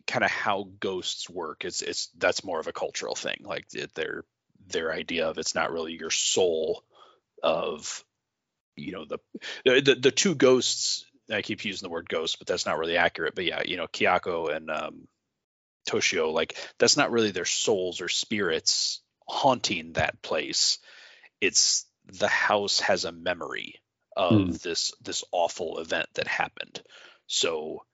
[0.06, 4.24] kind of how ghosts work it's it's that's more of a cultural thing like their
[4.68, 6.82] their idea of it's not really your soul
[7.42, 8.04] of
[8.76, 9.18] you know the
[9.64, 13.34] the, the, two ghosts i keep using the word ghost but that's not really accurate
[13.34, 15.06] but yeah you know Kayako and um
[15.86, 20.78] Toshio, like that's not really their souls or spirits haunting that place.
[21.40, 23.80] It's the house has a memory
[24.16, 24.56] of Hmm.
[24.62, 26.82] this this awful event that happened.
[27.26, 27.84] So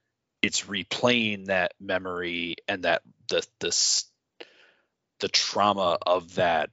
[0.43, 4.05] it's replaying that memory and that the this
[5.20, 6.70] the trauma of that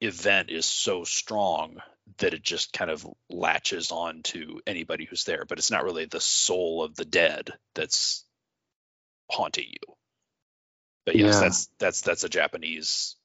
[0.00, 1.76] event is so strong
[2.18, 6.04] that it just kind of latches on to anybody who's there but it's not really
[6.06, 8.24] the soul of the dead that's
[9.30, 9.93] haunting you
[11.06, 11.40] but yes Yeah.
[11.40, 13.16] that's that's that's a japanese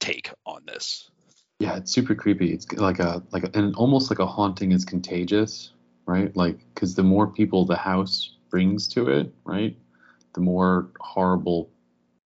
[0.00, 1.10] take on this
[1.58, 2.52] Yeah, it's super creepy.
[2.52, 5.72] It's like a like a, and almost like a haunting is contagious,
[6.06, 6.34] right?
[6.36, 9.76] Like because the more people the house brings to it, right,
[10.34, 11.70] the more horrible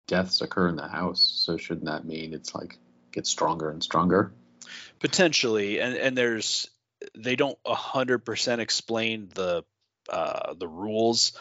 [0.07, 1.23] deaths occur in the house.
[1.23, 2.79] So shouldn't that mean it's like
[3.13, 4.33] gets stronger and stronger?
[5.01, 6.69] potentially and and there's
[7.17, 9.63] they don't a hundred percent explain the
[10.09, 11.33] uh the rules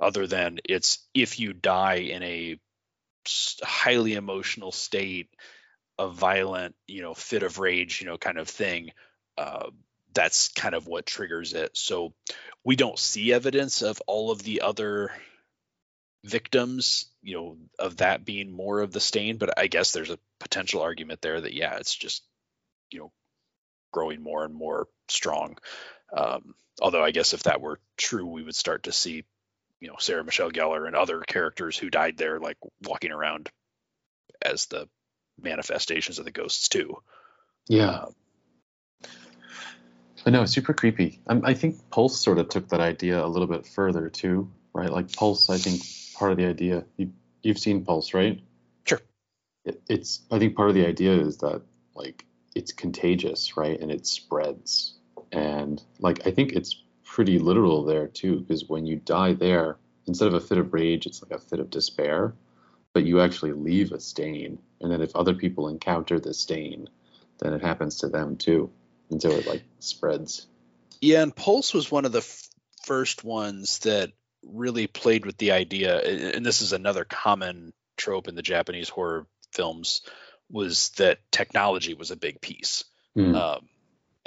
[0.00, 2.58] other than it's if you die in a
[3.62, 5.28] highly emotional state
[5.98, 8.90] a violent you know fit of rage you know kind of thing
[9.36, 9.68] uh
[10.14, 11.76] that's kind of what triggers it.
[11.76, 12.12] So
[12.64, 15.10] we don't see evidence of all of the other
[16.22, 20.18] victims you know of that being more of the stain but i guess there's a
[20.38, 22.22] potential argument there that yeah it's just
[22.90, 23.10] you know
[23.90, 25.56] growing more and more strong.
[26.14, 29.24] Um although i guess if that were true we would start to see
[29.80, 33.48] you know sarah michelle gellar and other characters who died there like walking around
[34.42, 34.88] as the
[35.40, 36.96] manifestations of the ghosts too
[37.68, 38.14] Yeah, Um,
[40.26, 41.20] I know, super creepy.
[41.26, 44.90] i I think Pulse sort of took that idea a little bit further too, right?
[44.90, 45.82] Like Pulse, I think
[46.14, 47.12] part of the idea you
[47.42, 48.40] you've seen Pulse, right?
[48.84, 49.00] Sure.
[49.64, 51.62] It, it's I think part of the idea is that
[51.94, 52.24] like
[52.54, 53.80] it's contagious, right?
[53.80, 54.94] And it spreads,
[55.32, 60.28] and like I think it's pretty literal there too, because when you die there, instead
[60.28, 62.32] of a fit of rage, it's like a fit of despair,
[62.92, 66.88] but you actually leave a stain, and then if other people encounter the stain,
[67.38, 68.70] then it happens to them too
[69.10, 70.46] until it like spreads.
[71.00, 72.48] Yeah, and Pulse was one of the f-
[72.84, 74.12] first ones that
[74.44, 79.26] really played with the idea, and this is another common trope in the Japanese horror
[79.52, 80.02] films,
[80.48, 82.84] was that technology was a big piece.
[83.14, 83.34] Hmm.
[83.34, 83.68] Um,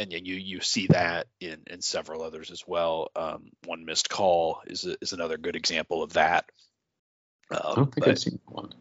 [0.04, 3.10] and yeah, you you see that in in several others as well.
[3.16, 6.46] Um, One Missed Call is a, is another good example of that.
[7.52, 8.74] I Um, don't think but- I've seen one.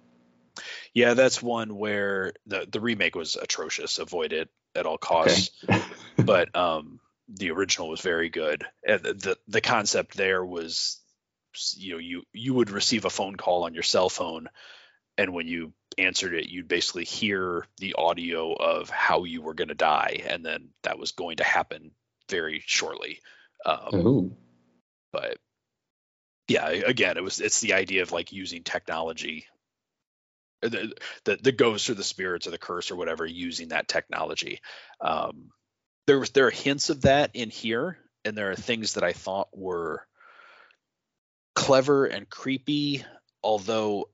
[0.94, 3.98] yeah, that's one where the the remake was atrocious.
[3.98, 5.82] Avoid it at all costs Okay.
[6.16, 6.98] but um
[7.28, 10.98] the original was very good and the, the the concept there was
[11.76, 14.48] you know you you would receive a phone call on your cell phone
[15.22, 19.68] and when you answered it you'd basically hear the audio of how you were going
[19.68, 21.92] to die and then that was going to happen
[22.28, 23.20] very shortly.
[23.64, 23.90] Um,
[25.12, 25.38] but
[26.48, 29.46] yeah again it was it's the idea of like using technology
[30.64, 30.94] uh, the,
[31.24, 34.60] the the ghosts or the spirits or the curse or whatever using that technology.
[35.00, 35.50] Um
[36.06, 39.12] there was there are hints of that in here and there are things that i
[39.12, 40.04] thought were
[41.54, 43.04] clever and creepy
[43.42, 44.08] although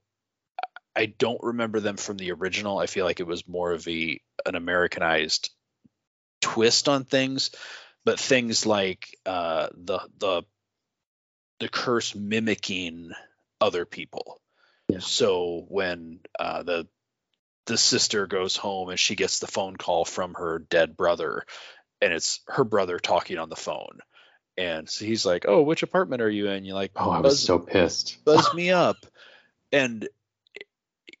[0.95, 2.77] i don't remember them from the original.
[2.79, 5.49] I feel like it was more of a an americanized
[6.41, 7.51] twist on things
[8.05, 10.43] but things like uh the the
[11.59, 13.11] the curse mimicking
[13.61, 14.39] other people.
[14.87, 14.99] Yeah.
[14.99, 16.87] so when uh the
[17.65, 21.43] the sister goes home and she gets the phone call from her dead brother
[22.01, 23.99] and it's her brother talking on the phone.
[24.57, 26.65] And so he's like oh which apartment are you in?
[26.65, 28.23] You're like oh, I was so pissed.
[28.25, 28.97] buzz me up.
[29.71, 30.07] And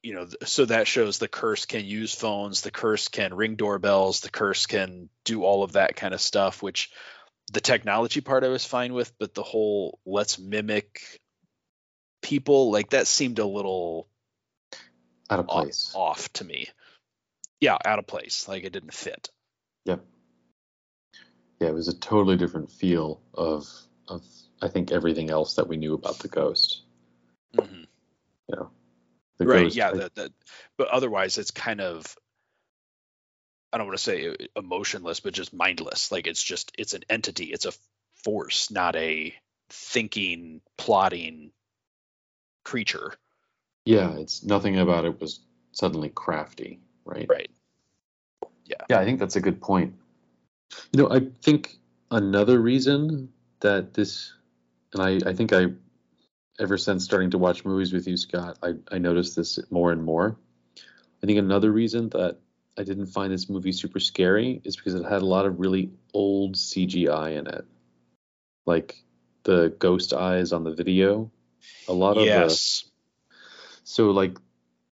[0.01, 4.21] you know so that shows the curse can use phones the curse can ring doorbells
[4.21, 6.91] the curse can do all of that kind of stuff which
[7.51, 11.19] the technology part i was fine with but the whole let's mimic
[12.21, 14.07] people like that seemed a little
[15.29, 15.91] Out of place.
[15.95, 16.67] off to me
[17.59, 19.29] yeah out of place like it didn't fit
[19.85, 20.05] Yep.
[21.59, 23.67] Yeah, it was a totally different feel of
[24.07, 24.23] of
[24.61, 26.81] I think everything else that we knew about the ghost.
[27.55, 27.85] Mhm.
[28.49, 28.71] You know,
[29.39, 29.75] the right ghost.
[29.75, 30.31] yeah I- that, that
[30.77, 32.15] but otherwise it's kind of
[33.73, 37.45] i don't want to say emotionless but just mindless like it's just it's an entity
[37.45, 37.73] it's a
[38.23, 39.33] force not a
[39.69, 41.51] thinking plotting
[42.63, 43.13] creature
[43.89, 45.39] yeah, it's nothing about it was
[45.71, 47.25] suddenly crafty, right?
[47.27, 47.49] right
[48.65, 48.75] Yeah.
[48.89, 49.95] Yeah, I think that's a good point.
[50.93, 51.77] You know, I think
[52.11, 53.29] another reason
[53.61, 54.33] that this,
[54.93, 55.67] and I, I think I,
[56.59, 60.03] ever since starting to watch movies with you, Scott, I, I noticed this more and
[60.03, 60.37] more.
[61.23, 62.37] I think another reason that
[62.77, 65.91] I didn't find this movie super scary is because it had a lot of really
[66.13, 67.65] old CGI in it.
[68.65, 69.03] Like
[69.43, 71.31] the ghost eyes on the video.
[71.87, 72.85] A lot of the yes
[73.83, 74.37] So like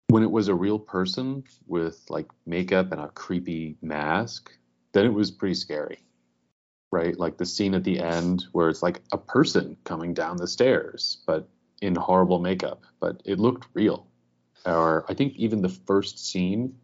[0.10, 4.52] when it was a real person with like makeup and a creepy mask,
[4.92, 6.00] then it was pretty scary.
[6.92, 7.18] Right?
[7.18, 11.24] Like the scene at the end where it's like a person coming down the stairs,
[11.26, 11.48] but
[11.82, 14.08] in horrible makeup, but it looked real.
[14.66, 16.76] Or I think even the first scene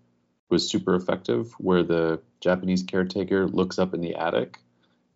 [0.49, 4.60] was super effective where the Japanese caretaker looks up in the attic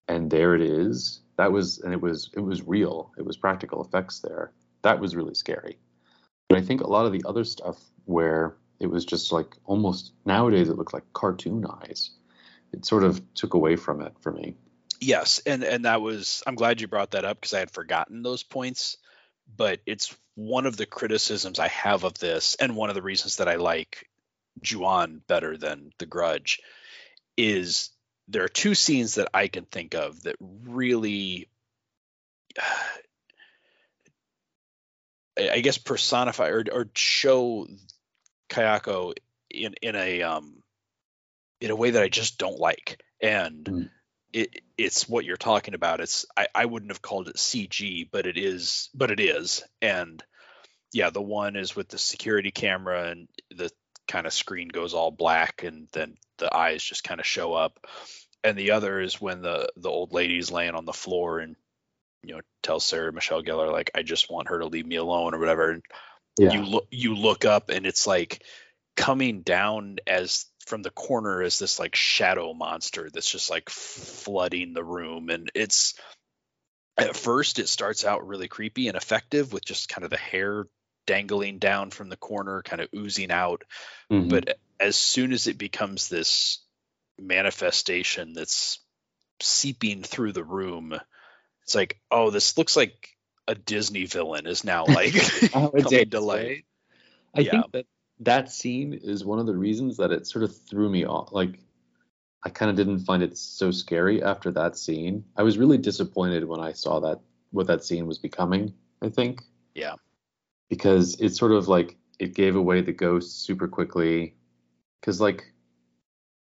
[0.07, 1.21] and there it is.
[1.37, 3.11] That was and it was it was real.
[3.17, 4.51] It was practical effects there.
[4.83, 5.77] That was really scary.
[6.49, 10.11] But I think a lot of the other stuff where it was just like almost
[10.25, 12.11] nowadays it looks like cartoon eyes.
[12.73, 14.55] It sort of took away from it for me.
[15.01, 18.21] Yes, and and that was I'm glad you brought that up because I had forgotten
[18.21, 18.97] those points,
[19.57, 23.37] but it's one of the criticisms I have of this and one of the reasons
[23.37, 24.07] that I like
[24.61, 26.61] Ju-on better than The Grudge
[27.35, 27.89] is
[28.27, 31.49] there are two scenes that I can think of that really
[35.37, 37.67] I guess personify or, or show
[38.49, 39.13] Kayako
[39.49, 40.61] in in a um
[41.59, 43.01] in a way that I just don't like.
[43.21, 43.89] And mm.
[44.33, 46.01] It it's what you're talking about.
[46.01, 49.63] It's I, I wouldn't have called it CG, but it is but it is.
[49.81, 50.23] And
[50.93, 53.71] yeah, the one is with the security camera and the
[54.07, 57.85] kind of screen goes all black and then the eyes just kind of show up.
[58.43, 61.55] And the other is when the the old lady's laying on the floor and
[62.23, 65.33] you know tells Sarah Michelle Gellar like I just want her to leave me alone
[65.33, 65.71] or whatever.
[65.71, 65.83] And
[66.37, 66.53] yeah.
[66.53, 68.43] you look you look up and it's like
[68.95, 74.71] coming down as from the corner is this like shadow monster that's just like flooding
[74.71, 75.95] the room and it's
[76.97, 80.67] at first it starts out really creepy and effective with just kind of the hair
[81.05, 83.63] dangling down from the corner kind of oozing out
[84.09, 84.29] mm-hmm.
[84.29, 86.63] but as soon as it becomes this
[87.19, 88.79] manifestation that's
[89.41, 90.97] seeping through the room
[91.63, 93.09] it's like oh this looks like
[93.45, 95.13] a disney villain is now like
[95.51, 96.63] coming to life
[97.35, 97.51] i yeah.
[97.51, 97.85] think that
[98.21, 101.59] that scene is one of the reasons that it sort of threw me off like
[102.43, 105.25] i kind of didn't find it so scary after that scene.
[105.35, 107.19] I was really disappointed when i saw that
[107.51, 109.41] what that scene was becoming i think.
[109.73, 109.95] Yeah.
[110.69, 114.35] Because it's sort of like it gave away the ghost super quickly.
[114.99, 115.51] Because like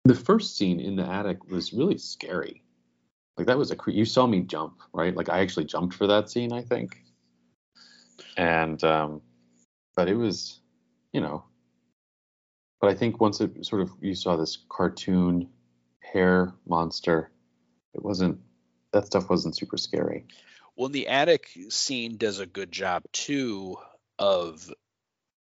[0.04, 2.62] the first scene in the attic was really scary.
[3.36, 5.14] Like that was a you saw me jump right?
[5.14, 7.02] Like i actually jumped for that scene i think.
[8.36, 9.20] And um
[9.94, 10.60] but it was
[11.12, 11.44] you know
[12.80, 15.48] but i think once it sort of you saw this cartoon
[16.00, 17.30] hair monster
[17.94, 18.38] it wasn't
[18.92, 20.24] that stuff wasn't super scary
[20.76, 23.76] well the attic scene does a good job too
[24.18, 24.70] of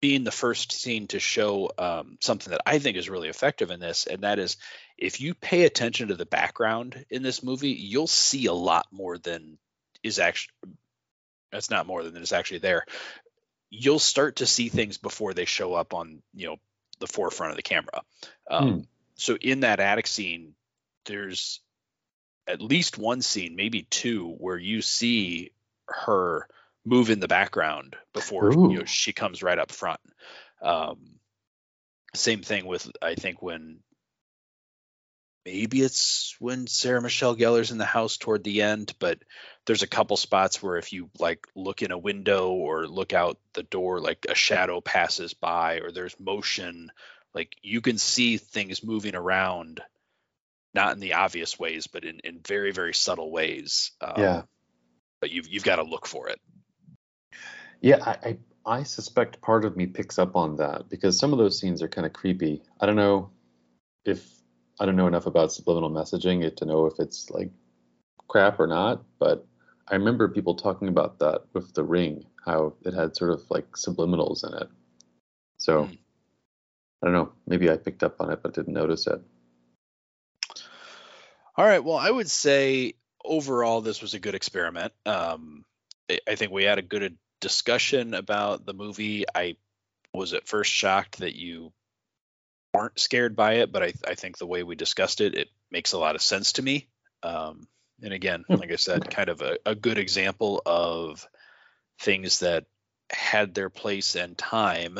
[0.02, 3.80] being the first scene to show um, something that I think is really effective in
[3.80, 4.58] this, and that is
[4.98, 9.18] if you pay attention to the background in this movie, you'll see a lot more
[9.18, 9.58] than
[10.04, 10.54] is actually.
[11.52, 12.86] That's not more than is actually there.
[13.72, 16.56] You'll start to see things before they show up on you know
[17.00, 18.02] the forefront of the camera.
[18.50, 18.80] Um, hmm.
[19.16, 20.54] So in that attic scene,
[21.06, 21.62] there's
[22.48, 25.52] at least one scene, maybe two, where you see
[25.88, 26.48] her
[26.86, 30.00] move in the background before you know she comes right up front.
[30.62, 31.20] Um,
[32.16, 33.80] same thing with I think when
[35.46, 39.20] maybe it's when Sarah Michelle Gellar's in the house toward the end, but
[39.66, 43.40] there's a couple spots where if you like look in a window or look out
[43.54, 46.92] the door, like a shadow passes by or there's motion,
[47.34, 49.82] like you can see things moving around,
[50.74, 53.92] not in the obvious ways, but in, in very, very subtle ways.
[54.02, 54.42] Um, yeah.
[55.22, 56.40] But you've you've got to look for it.
[57.82, 61.40] Yeah, I, I, I suspect part of me picks up on that because some of
[61.40, 62.62] those scenes are kind of creepy.
[62.80, 63.32] I don't know
[64.06, 64.39] if
[64.80, 67.52] I don't know enough about subliminal messaging to know if it's like
[68.28, 69.46] crap or not, but
[69.88, 73.72] I remember people talking about that with the ring, how it had sort of like
[73.72, 74.70] subliminals in it.
[75.58, 75.98] So mm.
[77.02, 79.22] I don't know, maybe I picked up on it but didn't notice it.
[81.58, 84.94] All right, well, I would say overall this was a good experiment.
[85.06, 85.66] Um,
[86.28, 89.58] I think we had a good discussion about the movie, I
[90.14, 91.72] was at first shocked that you
[92.74, 95.94] aren't scared by it, but I, I think the way we discussed it, it makes
[95.94, 96.88] a lot of sense to me.
[97.24, 97.68] Um,
[98.02, 98.56] and again, hmm.
[98.56, 101.28] like I said, kind of a, a good example of
[102.00, 102.66] things that
[103.12, 105.00] had their place and time.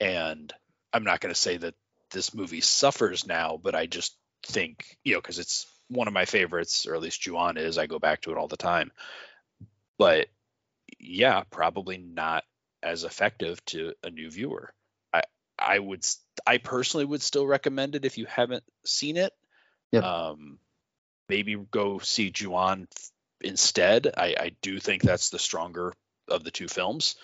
[0.00, 0.52] And
[0.92, 1.74] I'm not going to say that
[2.10, 6.24] this movie suffers now, but I just think, you know, because it's one of my
[6.24, 7.76] favorites, or at least Ju-on is.
[7.76, 8.92] I go back to it all the time.
[9.98, 10.28] But
[10.98, 12.44] yeah, probably not
[12.82, 14.72] as effective to a new viewer.
[15.60, 16.04] I would
[16.46, 19.32] I personally would still recommend it if you haven't seen it.
[19.92, 20.04] Yep.
[20.04, 20.58] Um,
[21.28, 22.88] maybe go see Ju-on
[23.40, 24.12] instead.
[24.16, 25.94] I, I do think that's the stronger
[26.28, 27.16] of the two films,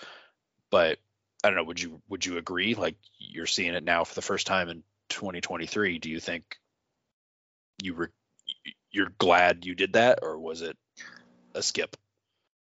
[0.69, 0.99] but
[1.43, 1.63] I don't know.
[1.63, 2.75] Would you would you agree?
[2.75, 5.99] Like you're seeing it now for the first time in 2023.
[5.99, 6.57] Do you think
[7.81, 8.11] you were
[8.91, 10.77] you're glad you did that, or was it
[11.53, 11.95] a skip?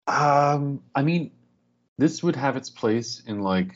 [0.06, 1.32] Um, I mean,
[1.98, 3.74] this would have its place in like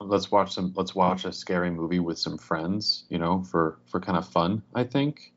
[0.00, 4.00] let's watch some let's watch a scary movie with some friends, you know, for for
[4.00, 4.62] kind of fun.
[4.74, 5.32] I think.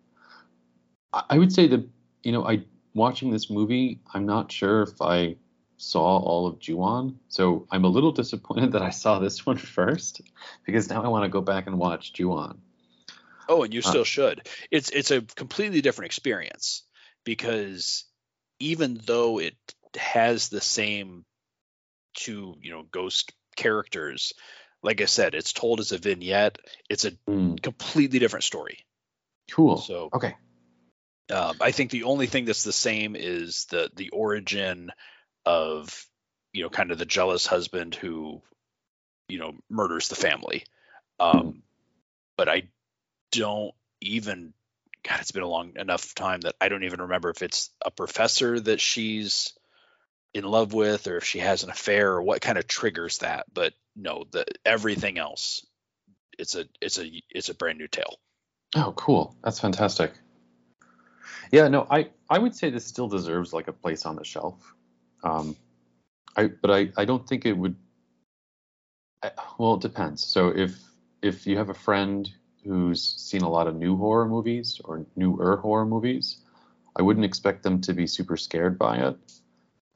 [1.29, 1.87] I, would say that
[2.23, 2.63] you know I
[2.95, 5.35] watching this movie, I'm not sure if I
[5.77, 10.21] saw all of Ju-on, so I'm a little disappointed that I saw this one first
[10.65, 12.59] because now I want to go back and watch Ju-on.
[13.47, 14.47] Oh, and you Uh, still should.
[14.71, 16.83] It's it's a completely different experience
[17.25, 18.05] because
[18.59, 19.55] even though it
[19.95, 21.25] has the same
[22.15, 24.33] two, you know, ghost characters,
[24.81, 26.57] like I said, it's told as a vignette.
[26.89, 28.79] It's a Hmm, completely different story.
[29.51, 29.77] cool.
[29.77, 30.35] So okay.
[31.31, 34.91] um, I think the only thing that's the same is the the origin
[35.45, 36.05] of
[36.53, 38.41] you know kind of the jealous husband who
[39.27, 40.65] you know murders the family.
[41.19, 41.63] Um,
[42.37, 42.63] but I
[43.31, 44.53] don't even
[45.03, 47.91] God, it's been a long enough time that I don't even remember if it's a
[47.91, 49.53] professor that she's
[50.33, 53.45] in love with or if she has an affair or what kind of triggers that.
[53.53, 55.65] But no, the everything else,
[56.37, 58.17] it's a it's a it's a brand new tale.
[58.75, 59.35] Oh, cool.
[59.43, 60.13] That's fantastic.
[61.51, 64.73] Yeah, no, I I would say this still deserves like a place on the shelf.
[65.23, 65.55] Um,
[66.35, 67.75] I but I I don't think it would.
[69.21, 70.25] I, well, it depends.
[70.25, 70.75] So if
[71.21, 72.29] if you have a friend
[72.63, 76.37] who's seen a lot of new horror movies or newer horror movies,
[76.95, 79.17] I wouldn't expect them to be super scared by it.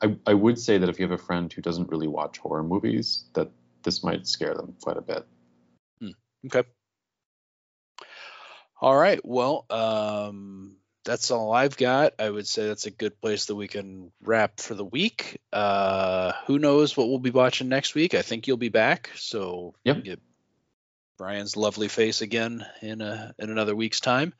[0.02, 2.64] I I would say that if you have a friend who doesn't really watch horror
[2.64, 3.50] movies, that
[3.84, 5.26] this might scare them quite a bit.
[6.46, 6.68] Okay.
[8.80, 9.20] All right.
[9.26, 12.14] Well, um, that's all I've got.
[12.20, 15.40] I would say that's a good place that we can wrap for the week.
[15.52, 18.14] Uh, who knows what we'll be watching next week?
[18.14, 19.10] I think you'll be back.
[19.16, 20.04] So Yep.
[20.04, 20.22] get
[21.18, 24.34] Brian's lovely face again in a in another week's time.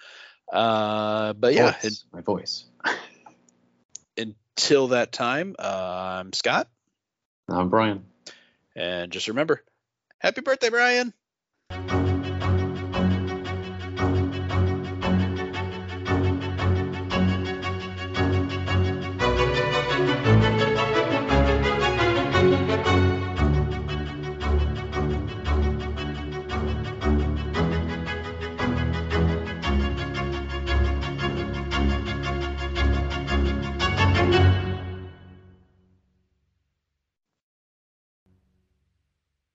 [0.52, 2.66] Uh, but yeah, Voice, my voice.
[4.58, 6.68] until that time, uh, I'm Scott,
[7.48, 8.04] I'm Brian.
[8.76, 9.64] and just remember,
[10.18, 11.14] happy birthday, Brian.